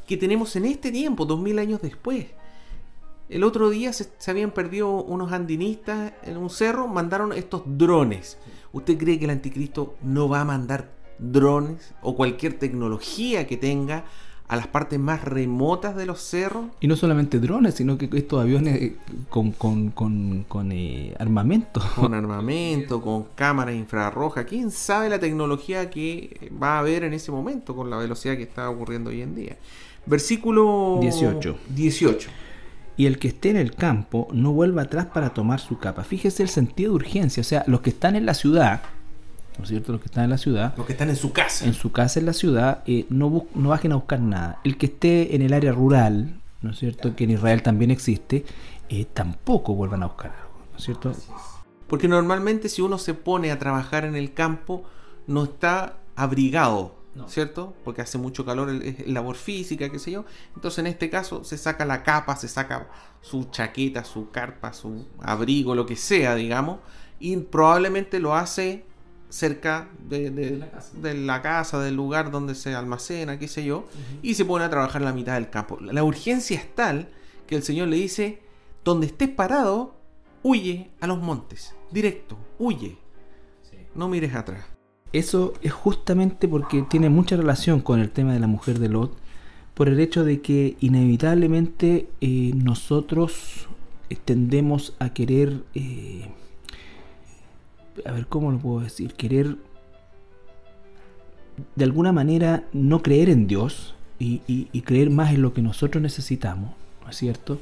[0.07, 2.27] que tenemos en este tiempo, dos mil años después.
[3.29, 8.37] El otro día se, se, habían perdido unos andinistas en un cerro, mandaron estos drones.
[8.71, 14.05] ¿Usted cree que el anticristo no va a mandar drones o cualquier tecnología que tenga
[14.47, 16.65] a las partes más remotas de los cerros.
[16.79, 18.95] Y no solamente drones, sino que estos aviones eh,
[19.29, 21.81] con, con, con, con eh, armamento.
[21.95, 24.45] Con armamento, con cámaras infrarrojas.
[24.45, 28.43] ¿Quién sabe la tecnología que va a haber en ese momento con la velocidad que
[28.43, 29.57] está ocurriendo hoy en día?
[30.05, 31.57] Versículo 18.
[31.69, 32.29] 18.
[32.95, 36.03] Y el que esté en el campo no vuelva atrás para tomar su capa.
[36.03, 37.41] Fíjese el sentido de urgencia.
[37.41, 38.81] O sea, los que están en la ciudad,
[39.57, 39.91] ¿no es cierto?
[39.91, 40.73] Los que están en la ciudad.
[40.77, 41.65] Los que están en su casa.
[41.65, 44.59] En su casa en la ciudad, eh, no, no bajen a buscar nada.
[44.63, 47.15] El que esté en el área rural, ¿no es cierto?
[47.15, 48.45] Que en Israel también existe,
[48.89, 51.13] eh, tampoco vuelvan a buscar algo, ¿no es cierto?
[51.87, 54.83] Porque normalmente si uno se pone a trabajar en el campo,
[55.25, 57.27] no está abrigado, no.
[57.29, 57.73] ¿cierto?
[57.83, 60.25] Porque hace mucho calor, es labor física, qué sé yo.
[60.55, 62.87] Entonces en este caso se saca la capa, se saca
[63.21, 66.79] su chaqueta, su carpa, su abrigo, lo que sea, digamos,
[67.19, 68.85] y probablemente lo hace
[69.29, 70.69] cerca de, de, de, la
[71.01, 74.19] de, la casa, del lugar donde se almacena, qué sé yo, uh -huh.
[74.21, 75.77] y se pone a trabajar en la mitad del campo.
[75.81, 77.09] La urgencia es tal
[77.45, 78.41] que el Señor le dice,
[78.83, 79.95] donde estés parado,
[80.43, 82.97] huye a los montes, directo, huye,
[83.69, 83.77] sí.
[83.95, 84.65] no mires atrás.
[85.13, 89.17] Eso es justamente porque tiene mucha relación con el tema de la mujer de Lot,
[89.73, 93.67] por el hecho de que inevitablemente eh, nosotros
[94.25, 95.63] tendemos a querer...
[95.75, 96.29] Eh,
[98.05, 99.13] a ver, ¿cómo lo puedo decir?
[99.13, 99.57] Querer
[101.75, 104.39] de alguna manera no creer en Dios y,
[104.81, 106.71] creer más en lo que nosotros necesitamos,
[107.03, 107.59] ¿no es cierto?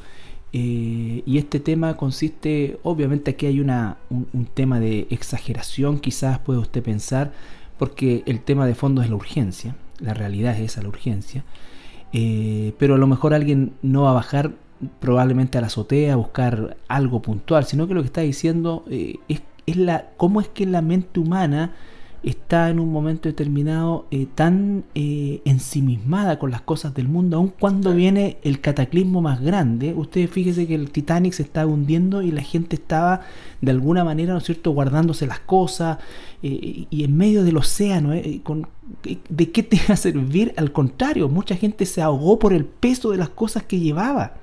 [0.54, 6.40] Eh, y este tema consiste, obviamente aquí hay una, un, un, tema de exageración, quizás
[6.40, 7.34] puede usted pensar,
[7.78, 11.44] porque el tema de fondo es la urgencia, la realidad es esa, la urgencia,
[12.14, 14.54] eh, pero a lo mejor alguien no va a bajar
[15.00, 19.16] probablemente a la azotea a buscar algo puntual, sino que lo que está diciendo eh,
[19.28, 21.74] es es la, cómo es que la mente humana
[22.24, 27.54] está en un momento determinado eh, tan eh, ensimismada con las cosas del mundo, aun
[27.60, 29.94] cuando viene el cataclismo más grande.
[29.94, 33.22] Ustedes fíjense que el Titanic se estaba hundiendo y la gente estaba
[33.62, 36.00] de alguna manera, ¿no es cierto?, guardándose las cosas
[36.42, 38.12] eh, y en medio del océano.
[38.14, 38.68] eh, Con,
[39.30, 40.54] ¿De qué te va a servir?
[40.58, 44.34] Al contrario, mucha gente se ahogó por el peso de las cosas que llevaba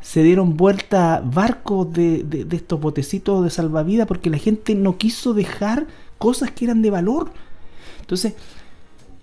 [0.00, 5.34] se dieron vuelta barcos de, de, estos botecitos de salvavidas porque la gente no quiso
[5.34, 5.86] dejar
[6.18, 7.30] cosas que eran de valor.
[8.00, 8.34] Entonces,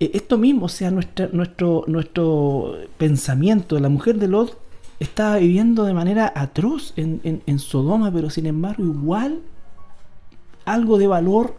[0.00, 4.58] eh, esto mismo, o sea, nuestra, nuestro, nuestro pensamiento, la mujer de Lot
[5.00, 9.40] estaba viviendo de manera atroz en, en, Sodoma, pero sin embargo igual
[10.64, 11.56] algo de valor,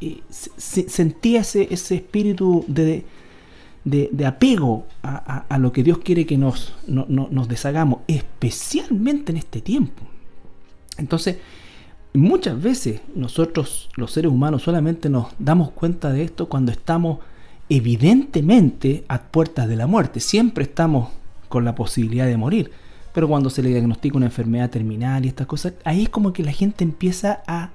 [0.00, 3.04] eh, se, sentía ese, ese espíritu de,
[3.84, 9.32] de, apego a, a, lo que Dios quiere que nos, no, no, nos deshagamos, especialmente
[9.32, 10.04] en este tiempo.
[10.98, 11.38] Entonces,
[12.14, 17.18] muchas veces nosotros, los seres humanos, solamente nos damos cuenta de esto cuando estamos
[17.68, 20.20] evidentemente a puertas de la muerte.
[20.20, 21.08] Siempre estamos
[21.48, 22.70] con la posibilidad de morir.
[23.12, 26.42] Pero cuando se le diagnostica una enfermedad terminal y estas cosas, ahí es como que
[26.42, 27.70] la gente empieza a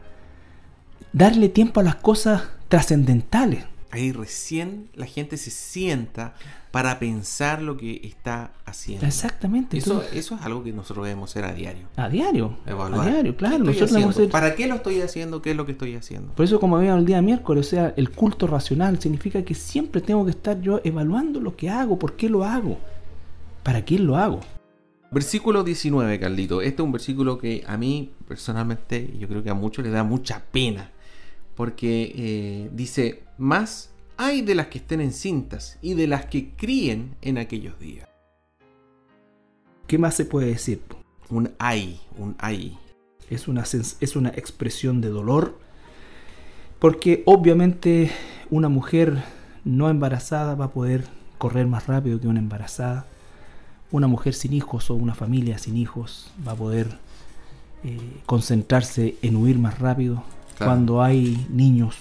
[1.13, 6.35] darle tiempo a las cosas trascendentales ahí recién la gente se sienta
[6.71, 9.05] para pensar lo que está haciendo.
[9.05, 9.77] Exactamente.
[9.77, 11.87] Eso, eso es algo que nosotros debemos hacer a diario.
[11.95, 12.57] A diario.
[12.65, 13.07] Evaluar.
[13.07, 13.59] A diario, claro.
[13.59, 14.29] Nosotros debemos hacer...
[14.29, 15.41] ¿Para qué lo estoy haciendo?
[15.41, 16.33] ¿Qué es lo que estoy haciendo?
[16.33, 20.01] Por eso, como habíamos el día miércoles, o sea, el culto racional significa que siempre
[20.01, 22.77] tengo que estar yo evaluando lo que hago, por qué lo hago,
[23.63, 24.41] para quién lo hago.
[25.09, 26.61] Versículo 19, Carlito.
[26.61, 30.03] Este es un versículo que a mí, personalmente, yo creo que a muchos les da
[30.03, 30.91] mucha pena.
[31.55, 37.15] Porque eh, dice, más hay de las que estén encintas y de las que críen
[37.21, 38.07] en aquellos días.
[39.85, 40.81] ¿Qué más se puede decir?
[41.29, 42.77] Un hay, un hay.
[43.29, 45.59] Es una, es una expresión de dolor,
[46.79, 48.11] porque obviamente
[48.49, 49.23] una mujer
[49.63, 51.05] no embarazada va a poder
[51.37, 53.05] correr más rápido que una embarazada.
[53.91, 56.87] Una mujer sin hijos o una familia sin hijos va a poder
[57.83, 60.23] eh, concentrarse en huir más rápido.
[60.57, 60.71] Claro.
[60.71, 61.95] Cuando hay niños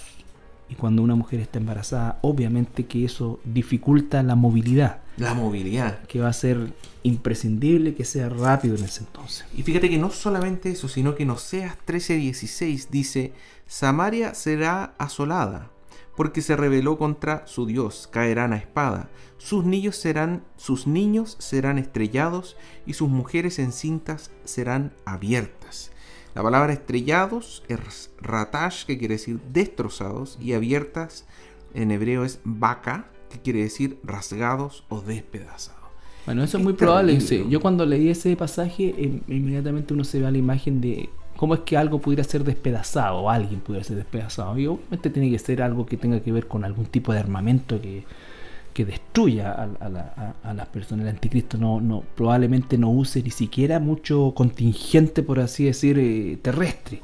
[0.68, 5.00] y cuando una mujer está embarazada, obviamente que eso dificulta la movilidad.
[5.16, 6.02] La movilidad.
[6.04, 9.46] Que va a ser imprescindible que sea rápido en ese entonces.
[9.56, 13.32] Y fíjate que no solamente eso, sino que en Oseas 13:16 dice,
[13.66, 15.70] Samaria será asolada
[16.16, 19.10] porque se rebeló contra su Dios, caerán a espada.
[19.36, 25.65] Sus niños serán, sus niños serán estrellados y sus mujeres encintas serán abiertas.
[26.36, 31.24] La palabra estrellados es ratash, que quiere decir destrozados, y abiertas
[31.72, 35.80] en hebreo es baka, que quiere decir rasgados o despedazados.
[36.26, 37.18] Bueno, eso es, muy probable.
[37.48, 41.60] Yo cuando leí ese pasaje, em, inmediatamente uno se ve la imagen de cómo es
[41.60, 44.58] que algo pudiera ser despedazado, o alguien pudiera ser despedazado.
[44.58, 47.80] Y obviamente tiene que ser algo que tenga que ver con algún tipo de armamento
[47.80, 48.04] que,
[48.84, 51.04] destruya a, las personas.
[51.04, 56.38] El anticristo no, no, probablemente no use ni siquiera mucho contingente, por así decir, eh,
[56.42, 57.00] terrestre.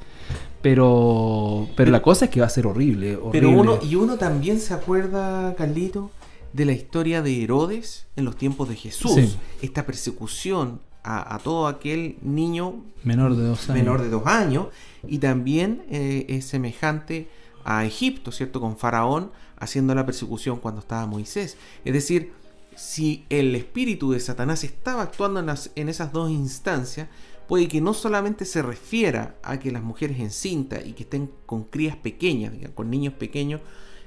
[0.60, 4.60] Pero, pero, la cosa es que va a ser horrible, Pero uno, y uno también
[4.60, 6.12] se acuerda, Carlito,
[6.52, 9.38] de la historia de Herodes en los tiempos de Jesús.
[9.60, 14.68] Esta persecución a, todo aquel niño menor de dos años, menor de dos años
[15.06, 17.28] y también eh, es semejante
[17.64, 18.60] a Egipto, ¿cierto?
[18.60, 21.56] Con Faraón haciendo la persecución cuando estaba Moisés.
[21.84, 22.32] Es decir,
[22.74, 27.08] si el espíritu de Satanás estaba actuando en, en esas dos instancias,
[27.46, 31.64] puede que no solamente se refiera a que las mujeres encintas y que estén con
[31.64, 33.60] crías pequeñas, con niños pequeños,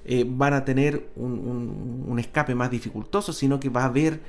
[0.08, 4.22] eh, van a tener un, escape más dificultoso, sino que va a haber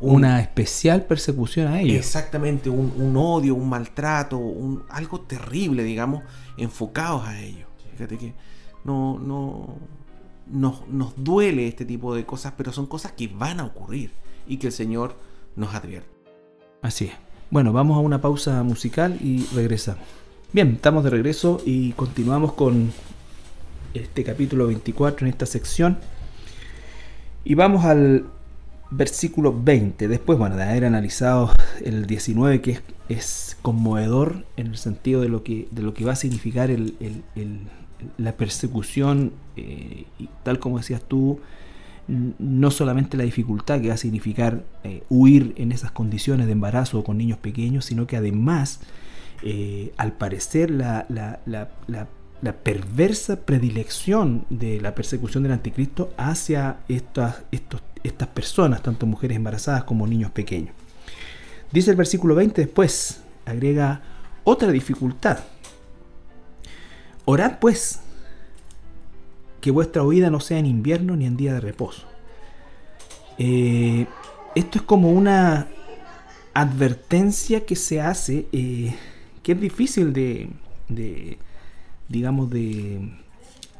[0.00, 1.96] una especial persecución a ellos.
[1.96, 6.22] Exactamente, un, odio, un maltrato, un, algo terrible, digamos,
[6.56, 7.68] enfocados a ellos.
[7.92, 8.34] Fíjate que
[8.84, 9.76] no, no
[10.46, 14.10] nos, nos duele este tipo de cosas, pero son cosas que van a ocurrir
[14.46, 15.16] y que el Señor
[15.56, 16.08] nos advierte.
[16.82, 17.12] Así es.
[17.50, 20.02] Bueno, vamos a una pausa musical y regresamos.
[20.52, 22.92] Bien, estamos de regreso y continuamos con
[23.94, 25.98] este capítulo 24 en esta sección.
[27.44, 28.26] Y vamos al
[28.90, 30.08] versículo 20.
[30.08, 31.50] Después, bueno, de haber analizado
[31.84, 36.12] el 19, que es, conmovedor en el sentido de lo que, de lo que va
[36.12, 36.94] a significar el,
[38.18, 41.40] la persecución, eh, y tal como decías tú,
[42.06, 47.02] no solamente la dificultad que va a significar eh, huir en esas condiciones de embarazo
[47.02, 48.80] con niños pequeños, sino que además,
[49.42, 51.70] eh, al parecer, la, la, la,
[52.44, 57.42] la perversa predilección de la persecución del anticristo hacia estas,
[58.02, 60.74] estas personas, tanto mujeres embarazadas como niños pequeños.
[61.72, 64.02] Dice el versículo 20 después, agrega
[64.44, 65.38] otra dificultad.
[67.24, 68.00] Orad pues
[69.60, 72.06] que vuestra huida no sea en invierno ni en día de reposo.
[73.38, 74.06] Eh,
[74.54, 75.68] esto es como una
[76.52, 78.94] advertencia que se hace, eh,
[79.42, 80.50] que es difícil de,
[82.08, 83.10] digamos, de,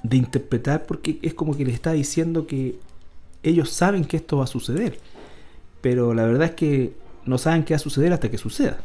[0.03, 2.79] de interpretar porque es como que le está diciendo que
[3.43, 4.99] ellos saben que esto va a suceder,
[5.83, 6.95] pero la verdad es que
[7.27, 8.79] no saben qué va a suceder hasta que suceda.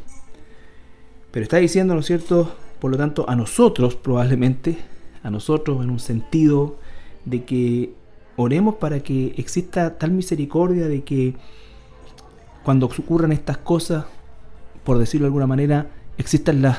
[1.30, 2.54] Pero está diciendo, ¿no es cierto?
[2.80, 4.78] Por lo tanto, a nosotros probablemente,
[5.22, 6.76] a nosotros en un sentido
[7.24, 7.92] de que
[8.36, 11.34] oremos para que exista tal misericordia de que
[12.62, 14.06] cuando ocurran estas cosas,
[14.84, 16.78] por decirlo de alguna manera, existan las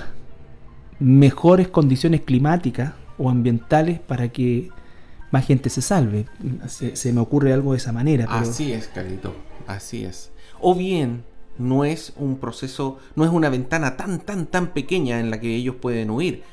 [0.99, 4.69] mejores condiciones climáticas o ambientales para que
[5.31, 6.25] más gente se salve.
[6.67, 8.25] Se, me ocurre algo de esa manera.
[8.29, 9.33] Así es, Carlito,
[9.67, 10.31] así es.
[10.59, 11.23] O bien
[11.61, 15.55] no es un proceso, no es una ventana tan, tan, tan pequeña en la que
[15.55, 16.43] ellos pueden huir,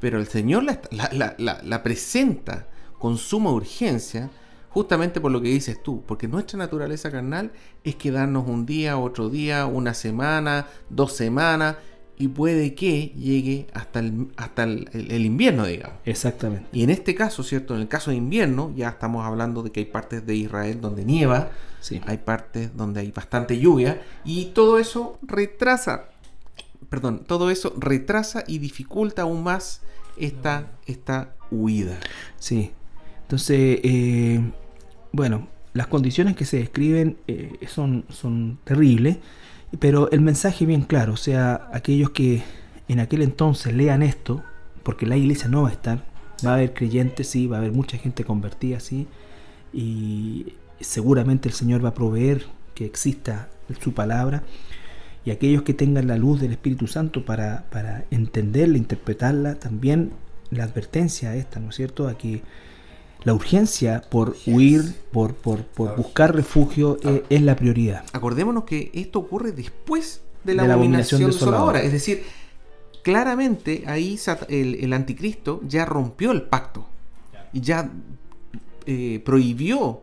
[0.00, 4.30] pero el Señor la, presenta con suma urgencia
[4.70, 7.52] justamente por lo que dices tú, porque nuestra naturaleza carnal
[7.82, 11.76] es quedarnos un día, otro día, una semana, dos semanas,
[12.18, 15.96] y puede que llegue hasta el, hasta el, invierno, digamos.
[16.04, 16.66] Exactamente.
[16.72, 17.74] Y en este caso, ¿cierto?
[17.74, 21.04] En el caso de invierno, ya estamos hablando de que hay partes de Israel donde
[21.04, 21.50] nieva,
[21.80, 22.00] sí.
[22.06, 26.08] hay partes donde hay bastante lluvia, y todo eso retrasa,
[26.88, 29.82] perdón, todo eso retrasa y dificulta aún más
[30.16, 31.98] esta, esta huida.
[32.38, 32.72] Sí.
[33.22, 34.40] Entonces, eh,
[35.12, 39.18] bueno, las condiciones que se describen eh, son, son terribles.
[39.80, 42.42] Pero el mensaje bien claro, o sea, aquellos que
[42.88, 44.42] en aquel entonces lean esto,
[44.82, 46.04] porque la iglesia no va a estar,
[46.44, 49.08] va a haber creyentes, sí, va a haber mucha gente convertida, sí,
[49.72, 53.48] y seguramente el Señor va a proveer que exista
[53.80, 54.44] su palabra,
[55.24, 60.12] y aquellos que tengan la luz del Espíritu Santo para, para entenderla, interpretarla, también
[60.50, 62.42] la advertencia esta, ¿no es cierto?, a que
[63.26, 68.04] la urgencia por huir, por, por, buscar refugio eh, es la prioridad.
[68.12, 72.22] Acordémonos que esto ocurre después de la, abominación, abominación Es decir,
[73.02, 74.16] claramente ahí
[74.48, 76.86] el, anticristo ya rompió el pacto
[77.52, 77.90] y ya
[78.86, 80.02] eh, prohibió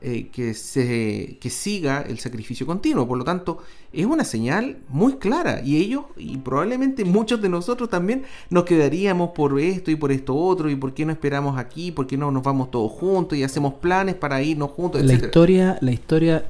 [0.00, 3.06] eh, que, se, que siga el sacrificio continuo.
[3.06, 3.62] Por lo tanto,
[3.96, 9.30] es una señal muy clara y ellos, y probablemente muchos de nosotros también, nos quedaríamos
[9.30, 12.30] por esto y por esto otro, y por qué no esperamos aquí, por qué no
[12.30, 16.46] nos vamos todos juntos y hacemos planes para irnos juntos, La historia, la historia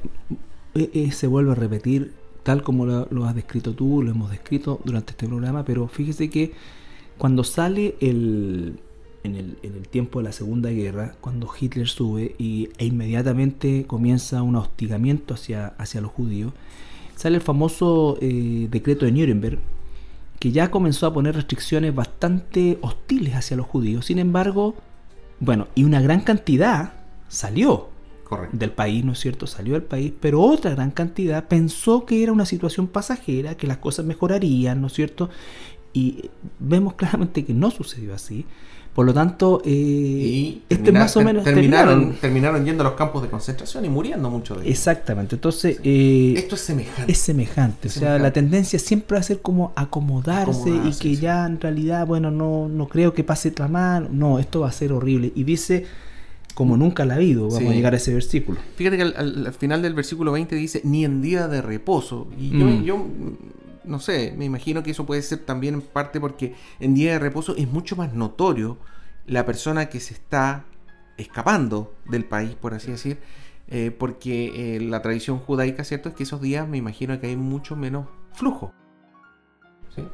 [0.73, 4.29] eh, eh, se vuelve a repetir tal como lo, lo, has descrito tú, lo hemos
[4.29, 6.53] descrito durante este programa, pero fíjese que
[7.17, 8.79] cuando sale el,
[9.25, 14.55] en el, tiempo de la Segunda Guerra, cuando Hitler sube y, e inmediatamente comienza un
[14.55, 16.53] hostigamiento hacia, hacia los judíos,
[17.15, 19.59] sale el famoso eh, decreto de Nuremberg,
[20.39, 24.05] que ya comenzó a poner restricciones bastante hostiles hacia los judíos.
[24.05, 24.75] Sin embargo,
[25.39, 26.93] bueno, y una gran cantidad
[27.27, 27.89] salió
[28.51, 29.47] del país, ¿no es cierto?
[29.47, 33.77] Salió del país, pero otra gran cantidad pensó que era una situación pasajera, que las
[33.77, 35.29] cosas mejorarían, ¿no es cierto?
[35.93, 38.45] Y vemos claramente que no sucedió así.
[38.95, 43.27] Por lo tanto, eh, este más o menos terminaron, terminaron, yendo a los campos de
[43.27, 44.71] concentración y muriendo mucho de ellos.
[44.71, 45.35] Exactamente.
[45.35, 47.11] Entonces, eh, esto es semejante.
[47.11, 47.89] Es semejante.
[47.89, 52.07] o sea, la tendencia siempre va a ser como acomodarse, y que ya en realidad,
[52.07, 54.07] bueno, no, no creo que pase otra mano.
[54.09, 55.29] No, esto va a ser horrible.
[55.35, 55.85] Y dice,
[56.53, 58.59] como nunca la ha habido, vamos a llegar a ese versículo.
[58.77, 62.27] Fíjate que al, final del versículo 20 dice, ni en día de reposo.
[62.39, 62.83] Y yo, mm.
[62.85, 63.05] yo
[63.87, 67.19] no sé, me imagino que eso puede ser también en parte porque en día de
[67.19, 68.77] reposo es mucho más notorio
[69.25, 70.65] la persona que se está
[71.17, 73.19] escapando del país, por así decir,
[73.67, 76.09] eh, porque eh, la tradición judaica, ¿cierto?
[76.09, 78.73] Es que esos días me imagino que hay mucho menos flujo.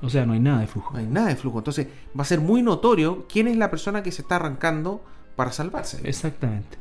[0.01, 0.93] O sea, no hay nada de flujo.
[0.93, 1.57] No hay nada de flujo.
[1.57, 5.03] Entonces va a ser muy notorio quién es la persona que se está arrancando
[5.35, 5.99] para salvarse.
[6.03, 6.77] Exactamente.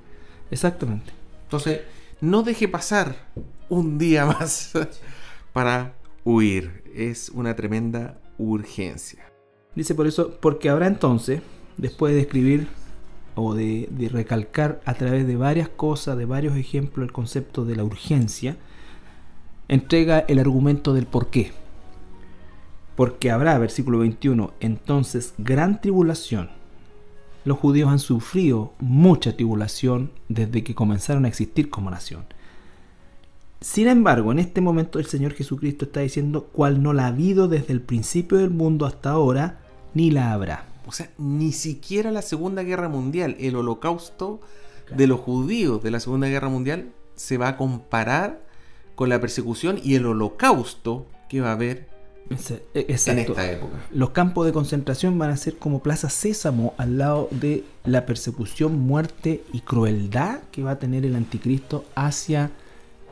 [0.50, 1.12] Exactamente.
[1.44, 1.80] Entonces,
[2.20, 3.16] no deje pasar
[3.68, 4.72] un día más
[5.52, 6.79] para huir.
[6.94, 9.24] Es una tremenda urgencia.
[9.74, 11.42] Dice por eso, porque habrá entonces,
[11.76, 12.68] después de escribir
[13.34, 17.84] o de, recalcar a través de varias cosas, de varios ejemplos, el concepto de la
[17.84, 18.56] urgencia,
[19.68, 21.52] entrega el argumento del por qué.
[22.96, 26.50] Porque habrá, versículo 21, entonces gran tribulación.
[27.44, 32.26] Los judíos han sufrido mucha tribulación desde que comenzaron a existir como nación.
[33.60, 37.46] Sin embargo, en este momento el Señor Jesucristo está diciendo cuál no la ha habido
[37.46, 39.60] desde el principio del mundo hasta ahora,
[39.92, 40.66] ni la habrá.
[40.86, 44.40] O sea, ni siquiera la Segunda Guerra Mundial, el holocausto
[44.96, 48.42] de los judíos de la Segunda Guerra Mundial se va a comparar
[48.94, 51.88] con la persecución y el holocausto que va a haber
[52.74, 53.86] e, en esta época.
[53.92, 58.78] Los campos de concentración van a ser como Plaza Sésamo al lado de la persecución,
[58.78, 62.50] muerte y crueldad que va a tener el anticristo hacia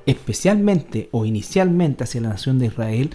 [0.08, 3.10] especialmente o inicialmente hacia la nación de Israel,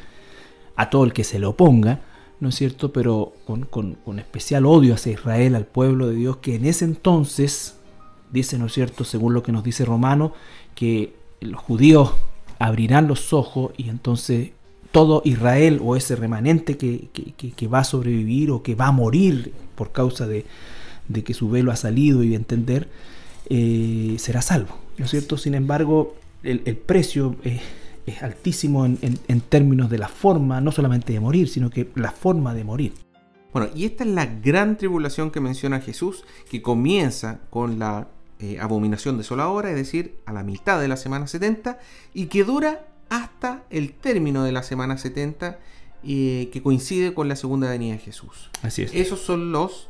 [0.76, 2.02] a todo el que se le oponga,
[2.40, 2.94] ¿no es cierto?
[2.94, 7.78] Pero con, especial odio hacia Israel, al pueblo de Dios, que en ese entonces,
[8.32, 10.34] dice, ¿no es cierto?, según lo que nos dice Romano,
[10.76, 12.14] que los judíos
[12.60, 14.52] abrirán los ojos y entonces
[14.92, 19.92] todo Israel o ese remanente que, va a sobrevivir o que va a morir por
[19.92, 20.46] causa de,
[21.26, 22.88] que su velo ha salido y de entender,
[23.50, 25.38] eh, será salvo, ¿no es cierto?
[25.38, 31.48] Sin embargo, el, precio es, altísimo en, términos de la forma, no solamente de morir,
[31.48, 32.94] sino que la forma de morir.
[33.54, 38.08] Bueno, y esta es la gran tribulación que menciona Jesús, que comienza con la
[38.40, 41.80] eh, abominación de sola hora, es decir, a la mitad de la semana 70,
[42.14, 45.60] y que dura hasta el término de la semana 70,
[46.04, 48.50] eh, que coincide con la segunda venida de Jesús.
[48.64, 48.94] Así es.
[48.94, 49.88] Esos son los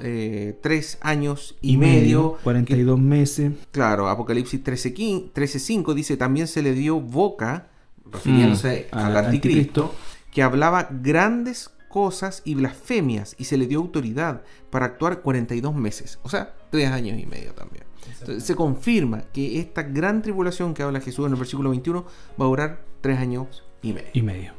[0.00, 3.52] eh, tres años y, medio, 42 meses.
[3.70, 7.68] Claro, Apocalipsis 13.5 dice, también se le dio boca,
[8.10, 9.94] refiriéndose mm, al anticristo,
[10.30, 16.18] que hablaba grandes cosas y blasfemias y se le dio autoridad para actuar 42 meses,
[16.22, 17.84] o sea, tres años y medio también.
[18.20, 22.04] Entonces, se confirma que esta gran tribulación que habla Jesús en el versículo 21
[22.40, 24.10] va a durar tres años y medio.
[24.14, 24.52] Y medio.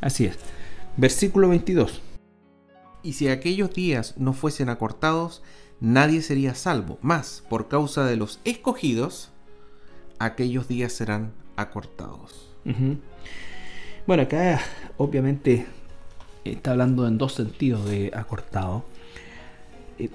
[0.00, 0.36] Así es.
[0.96, 2.02] Versículo 22.
[3.02, 5.42] Y si aquellos días no fuesen acortados,
[5.80, 6.98] nadie sería salvo.
[7.02, 9.30] Más, por causa de los escogidos,
[10.18, 12.48] aquellos días serán acortados.
[14.06, 14.60] Bueno, acá
[14.96, 15.66] obviamente
[16.44, 18.84] está hablando en dos sentidos de acortado.
[19.98, 20.08] Eh,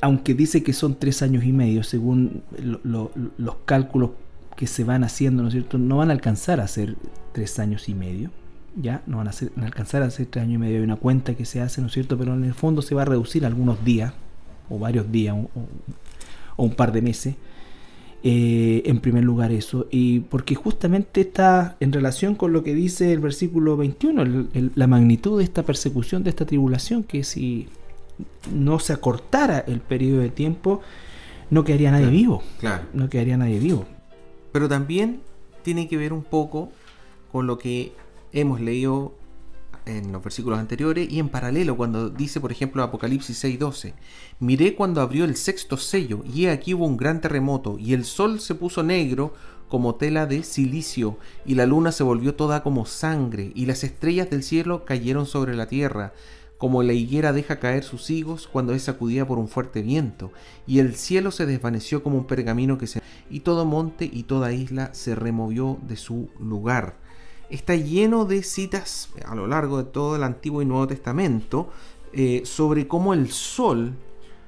[0.00, 2.42] aunque dice que son tres años y medio, según
[3.38, 4.10] los cálculos
[4.56, 5.78] que se van haciendo, ¿no es cierto?
[5.78, 6.96] No van a alcanzar a ser
[7.32, 8.30] tres años y medio
[8.76, 10.78] ya no van a, alcanzar a ser tres años y medio.
[10.78, 12.16] Hay una cuenta que se hace, ¿no es cierto?
[12.16, 14.12] Pero en el fondo se va a reducir algunos días,
[14.68, 17.34] o varios días, o, un par de meses.
[18.24, 23.12] Eh, en primer lugar eso, y porque justamente está en relación con lo que dice
[23.12, 24.46] el versículo 21,
[24.76, 27.66] la magnitud de esta persecución, de esta tribulación, que si
[28.54, 30.82] no se acortara el periodo de tiempo,
[31.50, 32.42] no quedaría nadie vivo.
[32.60, 32.84] Claro.
[32.92, 33.86] No quedaría nadie vivo.
[34.52, 35.20] Pero también
[35.62, 36.70] tiene que ver un poco
[37.32, 37.92] con lo que
[38.32, 39.14] hemos leído
[39.84, 43.94] en los versículos anteriores y en paralelo cuando dice, por ejemplo, Apocalipsis 6:12,
[44.38, 48.40] miré cuando abrió el sexto sello y aquí hubo un gran terremoto y el sol
[48.40, 49.34] se puso negro
[49.68, 54.30] como tela de silicio y la luna se volvió toda como sangre y las estrellas
[54.30, 56.12] del cielo cayeron sobre la tierra
[56.62, 60.30] como la higuera deja caer sus higos cuando es sacudida por un fuerte viento,
[60.64, 63.02] y el cielo se desvaneció como un pergamino que se...
[63.28, 67.01] y todo monte y toda isla se removió de su lugar
[67.52, 71.70] está lleno de citas a lo largo de todo el Antiguo y Nuevo Testamento
[72.12, 73.94] eh, sobre cómo el sol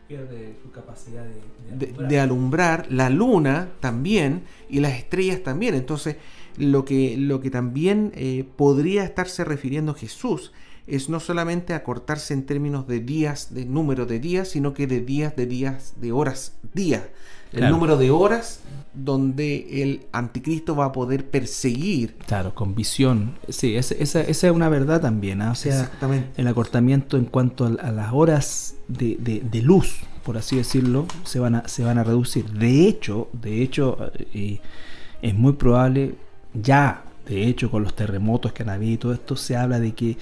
[0.09, 2.87] pierde su capacidad de, alumbrar.
[2.91, 5.75] la luna también y las estrellas también.
[5.75, 6.17] Entonces,
[6.57, 10.53] lo que, lo que también eh, podría estarse refiriendo Jesús
[10.87, 15.01] es no solamente acortarse en términos de días, de número de días, sino que de
[15.01, 17.09] días, de días, de horas, día.
[17.53, 18.61] El número de horas
[18.95, 22.17] donde el anticristo va a poder perseguir.
[22.27, 23.35] Claro, con visión.
[23.49, 25.43] Sí, esa, esa, esa es una verdad también.
[25.43, 25.53] ¿ah?
[25.53, 25.91] O sea,
[26.37, 31.57] el acortamiento en cuanto a, las horas de, de, luz, por así decirlo, se van
[31.57, 32.51] a, se van a reducir.
[32.51, 33.99] De hecho, de hecho,
[34.33, 34.61] eh,
[35.23, 36.15] es muy probable,
[36.55, 39.93] ya, de hecho, con los terremotos que han habido y todo esto, se habla de
[39.93, 40.17] que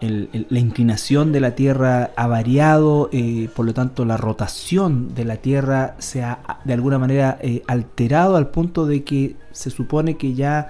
[0.00, 5.36] la inclinación de la Tierra ha variado, eh, por lo tanto la rotación de la
[5.36, 10.34] Tierra se ha de alguna manera eh, alterado al punto de que se supone que
[10.34, 10.68] ya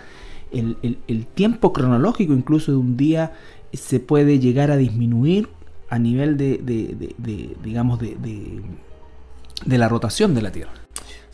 [0.52, 3.32] el, tiempo cronológico incluso de un día
[3.72, 5.48] se puede llegar a disminuir
[5.90, 8.16] a nivel de, de digamos, de,
[9.64, 10.85] de la rotación de la Tierra.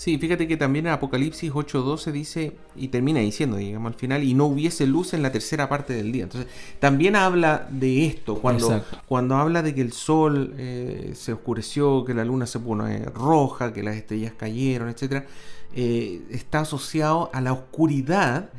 [0.03, 4.34] Sí, fíjate que también en Apocalipsis 8.12 dice, y termina diciendo, digamos al final, y
[4.34, 6.24] no hubiese luz en la tercera parte del día.
[6.24, 6.50] Entonces,
[6.80, 12.14] también habla de esto, cuando, cuando habla de que el sol eh, se oscureció, que
[12.14, 15.24] la luna se pone roja, que las estrellas cayeron, etc.,
[15.72, 18.50] eh, está asociado a la oscuridad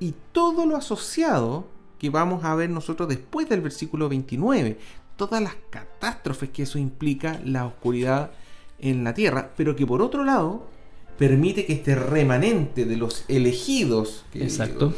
[0.00, 1.66] y todo lo asociado
[1.98, 4.76] que vamos a ver nosotros después del versículo 29,
[5.16, 8.32] todas las catástrofes que eso implica, la oscuridad
[8.78, 10.78] en la tierra, pero que por otro lado
[11.20, 14.94] permite que este remanente de los elegidos, Exacto.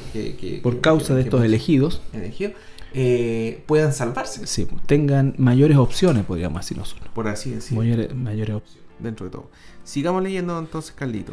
[0.62, 2.00] por causa de estos elegidos,
[2.94, 4.46] eh, puedan salvarse.
[4.46, 7.08] Sí, tengan mayores opciones, podríamos decir nosotros.
[7.12, 7.82] Por así decirlo.
[8.14, 8.84] Mayores, opciones.
[9.00, 9.50] Dentro de todo.
[9.82, 11.32] Sigamos leyendo entonces, Carlito.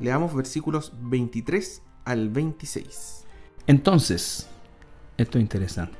[0.00, 3.24] Leamos versículos 23 al 26.
[3.68, 4.48] Entonces,
[5.16, 5.96] esto es interesante.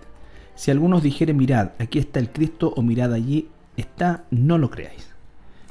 [0.56, 5.07] Si algunos dijeren, mirad, aquí está el Cristo, o mirad allí está, no lo creáis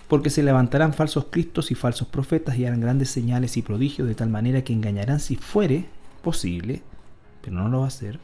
[0.07, 4.15] porque se levantarán falsos cristos y falsos profetas y harán grandes señales y prodigios de
[4.15, 5.85] tal manera que engañarán si fuere
[6.23, 6.81] posible,
[7.41, 8.19] pero no lo va a hacer,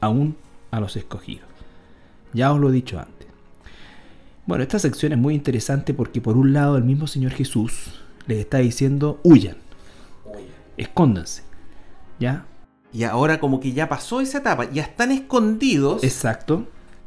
[0.00, 0.36] aún
[0.70, 1.46] a los escogidos.
[2.32, 3.28] Ya os lo he dicho antes.
[4.46, 8.38] Bueno, esta sección es muy interesante porque por un lado el mismo Señor Jesús les
[8.38, 9.56] está diciendo, huyan,
[10.76, 11.42] escóndanse,
[12.18, 12.46] ¿ya?
[12.92, 16.02] Y ahora como que ya pasó esa etapa, ya están escondidos.
[16.02, 16.66] Exacto.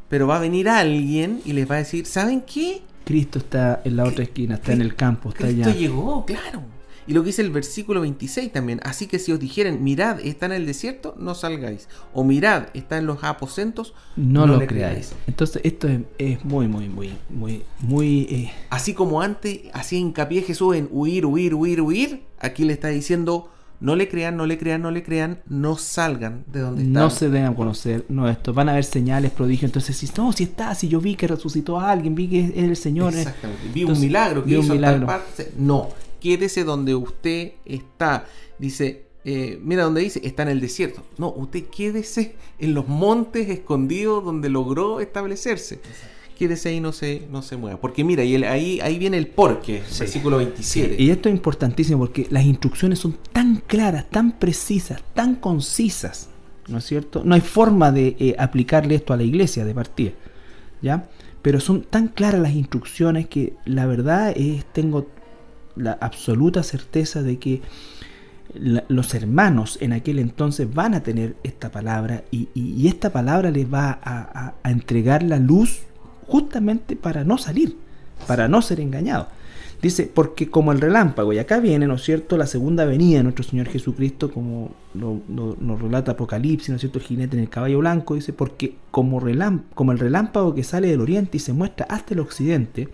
[0.10, 2.84] Pero va a venir alguien y les va a decir, ¿saben qué?
[3.04, 5.78] Cristo está en la otra esquina, está en el campo, está Cristo allá.
[5.78, 6.64] llegó, claro.
[7.08, 8.80] Y lo que dice el versículo 26 también.
[8.84, 11.90] Así que si os dijeren, mirad, está en el desierto, no salgáis.
[12.14, 15.14] O mirad, está en los aposentos, no, lo creáis.
[15.28, 15.88] Entonces, esto
[16.18, 18.22] es, muy, muy, muy, muy, muy.
[18.30, 22.90] Eh, Así como antes hacía hincapié Jesús en huir, huir, huir, huir, aquí le está
[22.90, 26.94] diciendo no le crean, no le crean, no le crean, no salgan de donde están.
[26.94, 30.32] No se den a conocer, no esto, van a haber señales, prodigios, entonces si no,
[30.32, 33.14] si está, si yo vi que resucitó a alguien, vi que es el Señor.
[33.16, 33.20] Eh".
[33.20, 35.08] Exactamente, vi un milagro que hizo un milagro.
[35.08, 35.52] parte.
[35.58, 38.26] No, quédese donde usted está.
[38.60, 41.04] Dice, eh, mira donde dice, está en el desierto.
[41.18, 45.76] No, usted quédese en los montes escondidos donde logró establecerse.
[45.76, 47.80] Exacto quédese ahí no se, no se mueva.
[47.80, 50.96] Porque mira, y ahí, ahí viene el porqué, versículo 27.
[51.02, 56.30] Y esto es importantísimo porque las instrucciones son tan claras, tan precisas, tan concisas,
[56.68, 57.24] ¿no es cierto?
[57.24, 60.12] No hay forma de eh, aplicarle esto a la iglesia de partida,
[60.82, 61.10] ¿ya?
[61.42, 65.08] Pero son tan claras las instrucciones que la verdad es, tengo
[65.76, 67.62] la absoluta certeza de que
[68.54, 73.98] los hermanos en aquel entonces van a tener esta palabra y, esta palabra les va
[74.04, 75.84] a, a entregar la luz
[76.32, 77.76] justamente para no salir,
[78.26, 79.28] para no ser engañado.
[79.82, 83.24] Dice, porque como el relámpago, y acá viene, ¿no es cierto?, la segunda venida de
[83.24, 87.80] nuestro Señor Jesucristo, como nos relata Apocalipsis, ¿no es cierto?, el jinete en el caballo
[87.80, 89.22] blanco, dice, porque como,
[89.74, 92.88] como el relámpago que sale del oriente y se muestra hasta el occidente,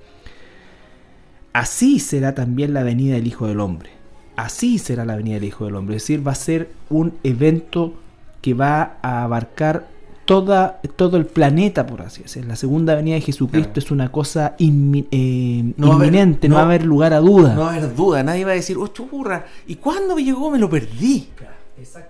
[1.54, 3.92] así será también la venida del Hijo del Hombre.
[4.36, 5.98] Así será la venida del Hijo del Hombre.
[5.98, 7.94] Es decir, va a ser un evento
[8.42, 9.90] que va a abarcar
[10.28, 12.50] toda, todo el planeta, por así decirlo.
[12.50, 17.14] La segunda venida de Jesucristo es una cosa eh, inminente, no, va a haber lugar
[17.14, 17.56] a duda.
[17.56, 20.52] No va a haber duda, nadie va a decir, oh, churra, ¿y cuándo me llegó?
[20.52, 21.30] Me lo perdí.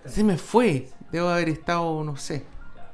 [0.06, 0.90] Se me fue.
[1.12, 2.38] Debo haber estado, no sé,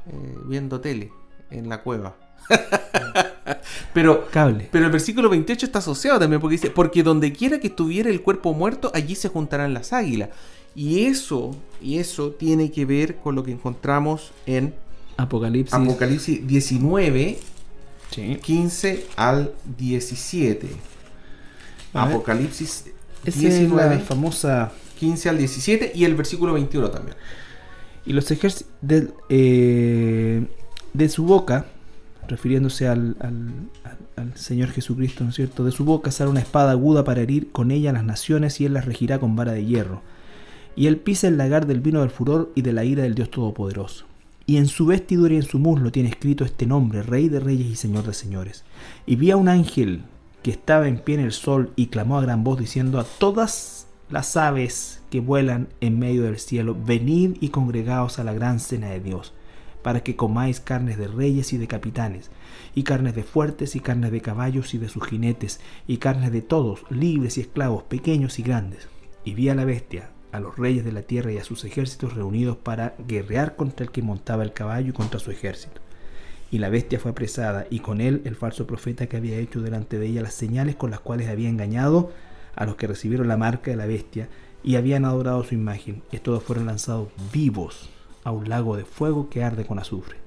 [0.08, 1.12] eh, viendo tele
[1.50, 2.16] en la cueva.
[3.94, 4.68] pero, Cable.
[4.72, 8.22] pero el versículo 28 está asociado también porque dice, porque donde quiera que estuviera el
[8.22, 10.30] cuerpo muerto, allí se juntarán las águilas.
[10.76, 14.74] Y eso, y eso tiene que ver con lo que encontramos en
[15.18, 17.40] Apocalipsis, Apocalipsis 19,
[18.42, 20.70] 15 al 17.
[21.94, 22.86] Apocalipsis
[23.24, 27.18] 19, famosa 15 al 17 y el versículo 21 también.
[28.06, 30.46] Y los ejércitos de, eh,
[30.94, 31.68] de su boca
[32.28, 33.16] refiriéndose al,
[34.36, 35.66] Señor Jesucristo, ¿no es cierto?
[35.66, 38.66] De su boca sale una espada aguda para herir con ella a las naciones y
[38.66, 40.02] él las regirá con vara de hierro.
[40.76, 43.30] Y él pisa el lagar del vino del furor y de la ira del Dios
[43.30, 44.06] Todopoderoso.
[44.46, 47.68] Y en su vestidura y en su muslo tiene escrito este nombre, Rey de Reyes
[47.68, 48.66] y Señor de Señores.
[49.06, 50.04] Y vi a un ángel
[50.42, 53.88] que estaba en pie en el sol y clamó a gran voz diciendo a todas
[54.10, 58.90] las aves que vuelan en medio del cielo, venid y congregaos a la gran cena
[58.90, 59.34] de Dios
[59.84, 62.32] para que comáis carnes de reyes y de capitanes,
[62.74, 66.42] y carnes de fuertes y carnes de caballos y de sus jinetes, y carnes de
[66.42, 68.88] todos, libres y esclavos, pequeños y grandes.
[69.26, 72.16] Y vi a la bestia, a los reyes de la tierra y a sus ejércitos
[72.16, 75.80] reunidos para guerrear contra el que montaba el caballo y contra su ejército.
[76.50, 80.00] Y la bestia fue apresada, y con él el falso profeta que había hecho delante
[80.00, 82.12] de ella las señales con las cuales había engañado
[82.56, 84.28] a los que recibieron la marca de la bestia
[84.64, 86.02] y habían adorado su imagen.
[86.12, 87.92] Y todos fueron lanzados vivos
[88.24, 90.18] a un lago de fuego que arde con azufre.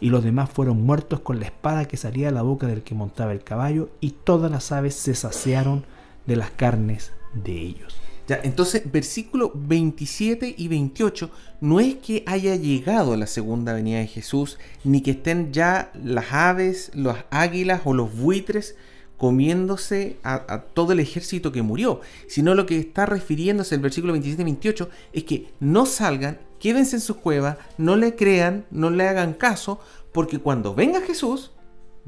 [0.00, 2.96] Y los demás fueron muertos con la espada que salía de la boca del que
[2.96, 5.84] montaba el caballo, y todas las aves se saciaron
[6.26, 7.96] de las carnes de ellos.
[8.28, 14.58] Entonces, versículo 27 y 28 no es que haya llegado la segunda venida de Jesús,
[14.84, 18.76] ni que estén ya las aves, las águilas o los buitres
[19.18, 24.12] comiéndose a, a, todo el ejército que murió, sino lo que está refiriéndose el versículo
[24.14, 28.88] 27 y 28 es que no salgan quédense en sus cuevas, no le crean, no
[28.88, 29.80] le hagan caso,
[30.12, 31.50] porque cuando venga Jesús,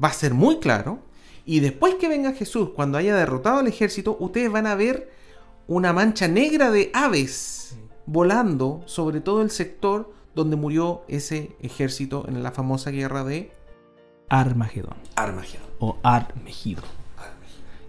[0.01, 0.99] va a ser muy claro,
[1.45, 5.11] y después que venga Jesús, cuando haya derrotado al ejército, ustedes van a ver
[5.67, 12.43] una mancha negra de aves volando sobre todo el sector donde murió ese ejército en
[12.43, 13.51] la famosa guerra de
[14.29, 14.95] Armagedón.
[15.15, 15.67] Armagedón.
[15.79, 16.83] O Armegido.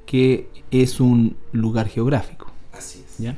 [0.04, 2.52] Que es un lugar geográfico.
[2.72, 3.18] Así es.
[3.18, 3.36] ¿Ya?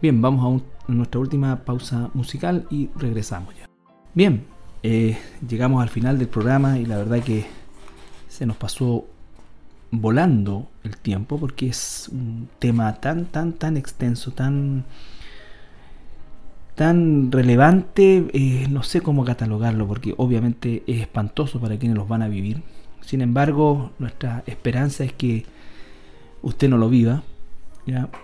[0.00, 0.62] Bien, vamos a un
[0.96, 3.68] nuestra última pausa musical y regresamos ya.
[4.14, 4.44] Bien,
[4.82, 7.46] eh, llegamos al final del programa y la verdad que
[8.28, 9.06] se nos pasó
[9.90, 14.84] volando el tiempo porque es un tema tan, tan, tan extenso, tan,
[16.74, 22.22] tan relevante, eh, no sé cómo catalogarlo porque obviamente es espantoso para quienes los van
[22.22, 22.62] a vivir.
[23.00, 25.44] Sin embargo, nuestra esperanza es que
[26.42, 27.22] usted no lo viva,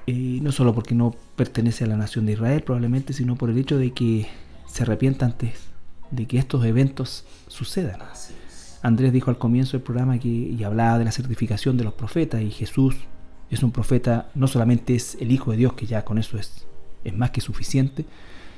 [0.07, 3.59] y no solo porque no pertenece a la nación de Israel probablemente, sino por el
[3.59, 4.29] hecho de que
[4.67, 5.67] se arrepienta antes
[6.11, 8.01] de que estos eventos sucedan.
[8.83, 12.43] Andrés dijo al comienzo del programa que y hablaba de la certificación de los profetas
[12.43, 12.97] y Jesús
[13.51, 16.67] es un profeta, no solamente es el Hijo de Dios, que ya con eso es,
[17.05, 18.05] es más que suficiente,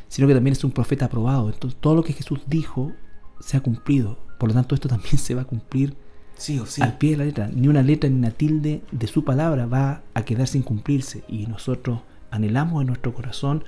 [0.08, 1.50] sino que también es un profeta aprobado.
[1.50, 2.92] Entonces todo lo que Jesús dijo
[3.40, 4.18] se ha cumplido.
[4.38, 5.96] Por lo tanto, esto también se va a cumplir
[6.38, 6.80] Sí o sí.
[6.80, 7.50] Al pie de la letra.
[7.52, 11.24] Ni una letra ni una tilde de su palabra va a quedar sin cumplirse.
[11.28, 12.00] Y nosotros
[12.30, 13.64] anhelamos en nuestro corazón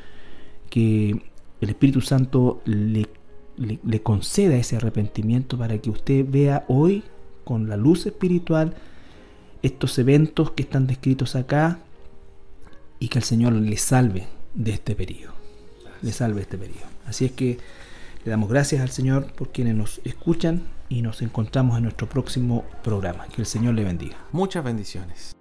[0.70, 1.20] que
[1.61, 2.62] el Espíritu Santo
[3.61, 7.04] le, conceda ese arrepentimiento para que usted vea hoy
[7.44, 8.74] con la luz espiritual
[9.62, 11.78] estos eventos que están descritos acá
[12.98, 15.34] y que el Señor le salve de este periodo.
[16.02, 16.86] Le salve este periodo.
[17.06, 17.58] Así es que
[18.24, 22.64] le damos gracias al Señor por quienes nos escuchan y nos encontramos en nuestro próximo
[22.82, 23.26] programa.
[23.28, 24.16] Que el Señor le bendiga.
[24.32, 25.39] Muchas bendiciones.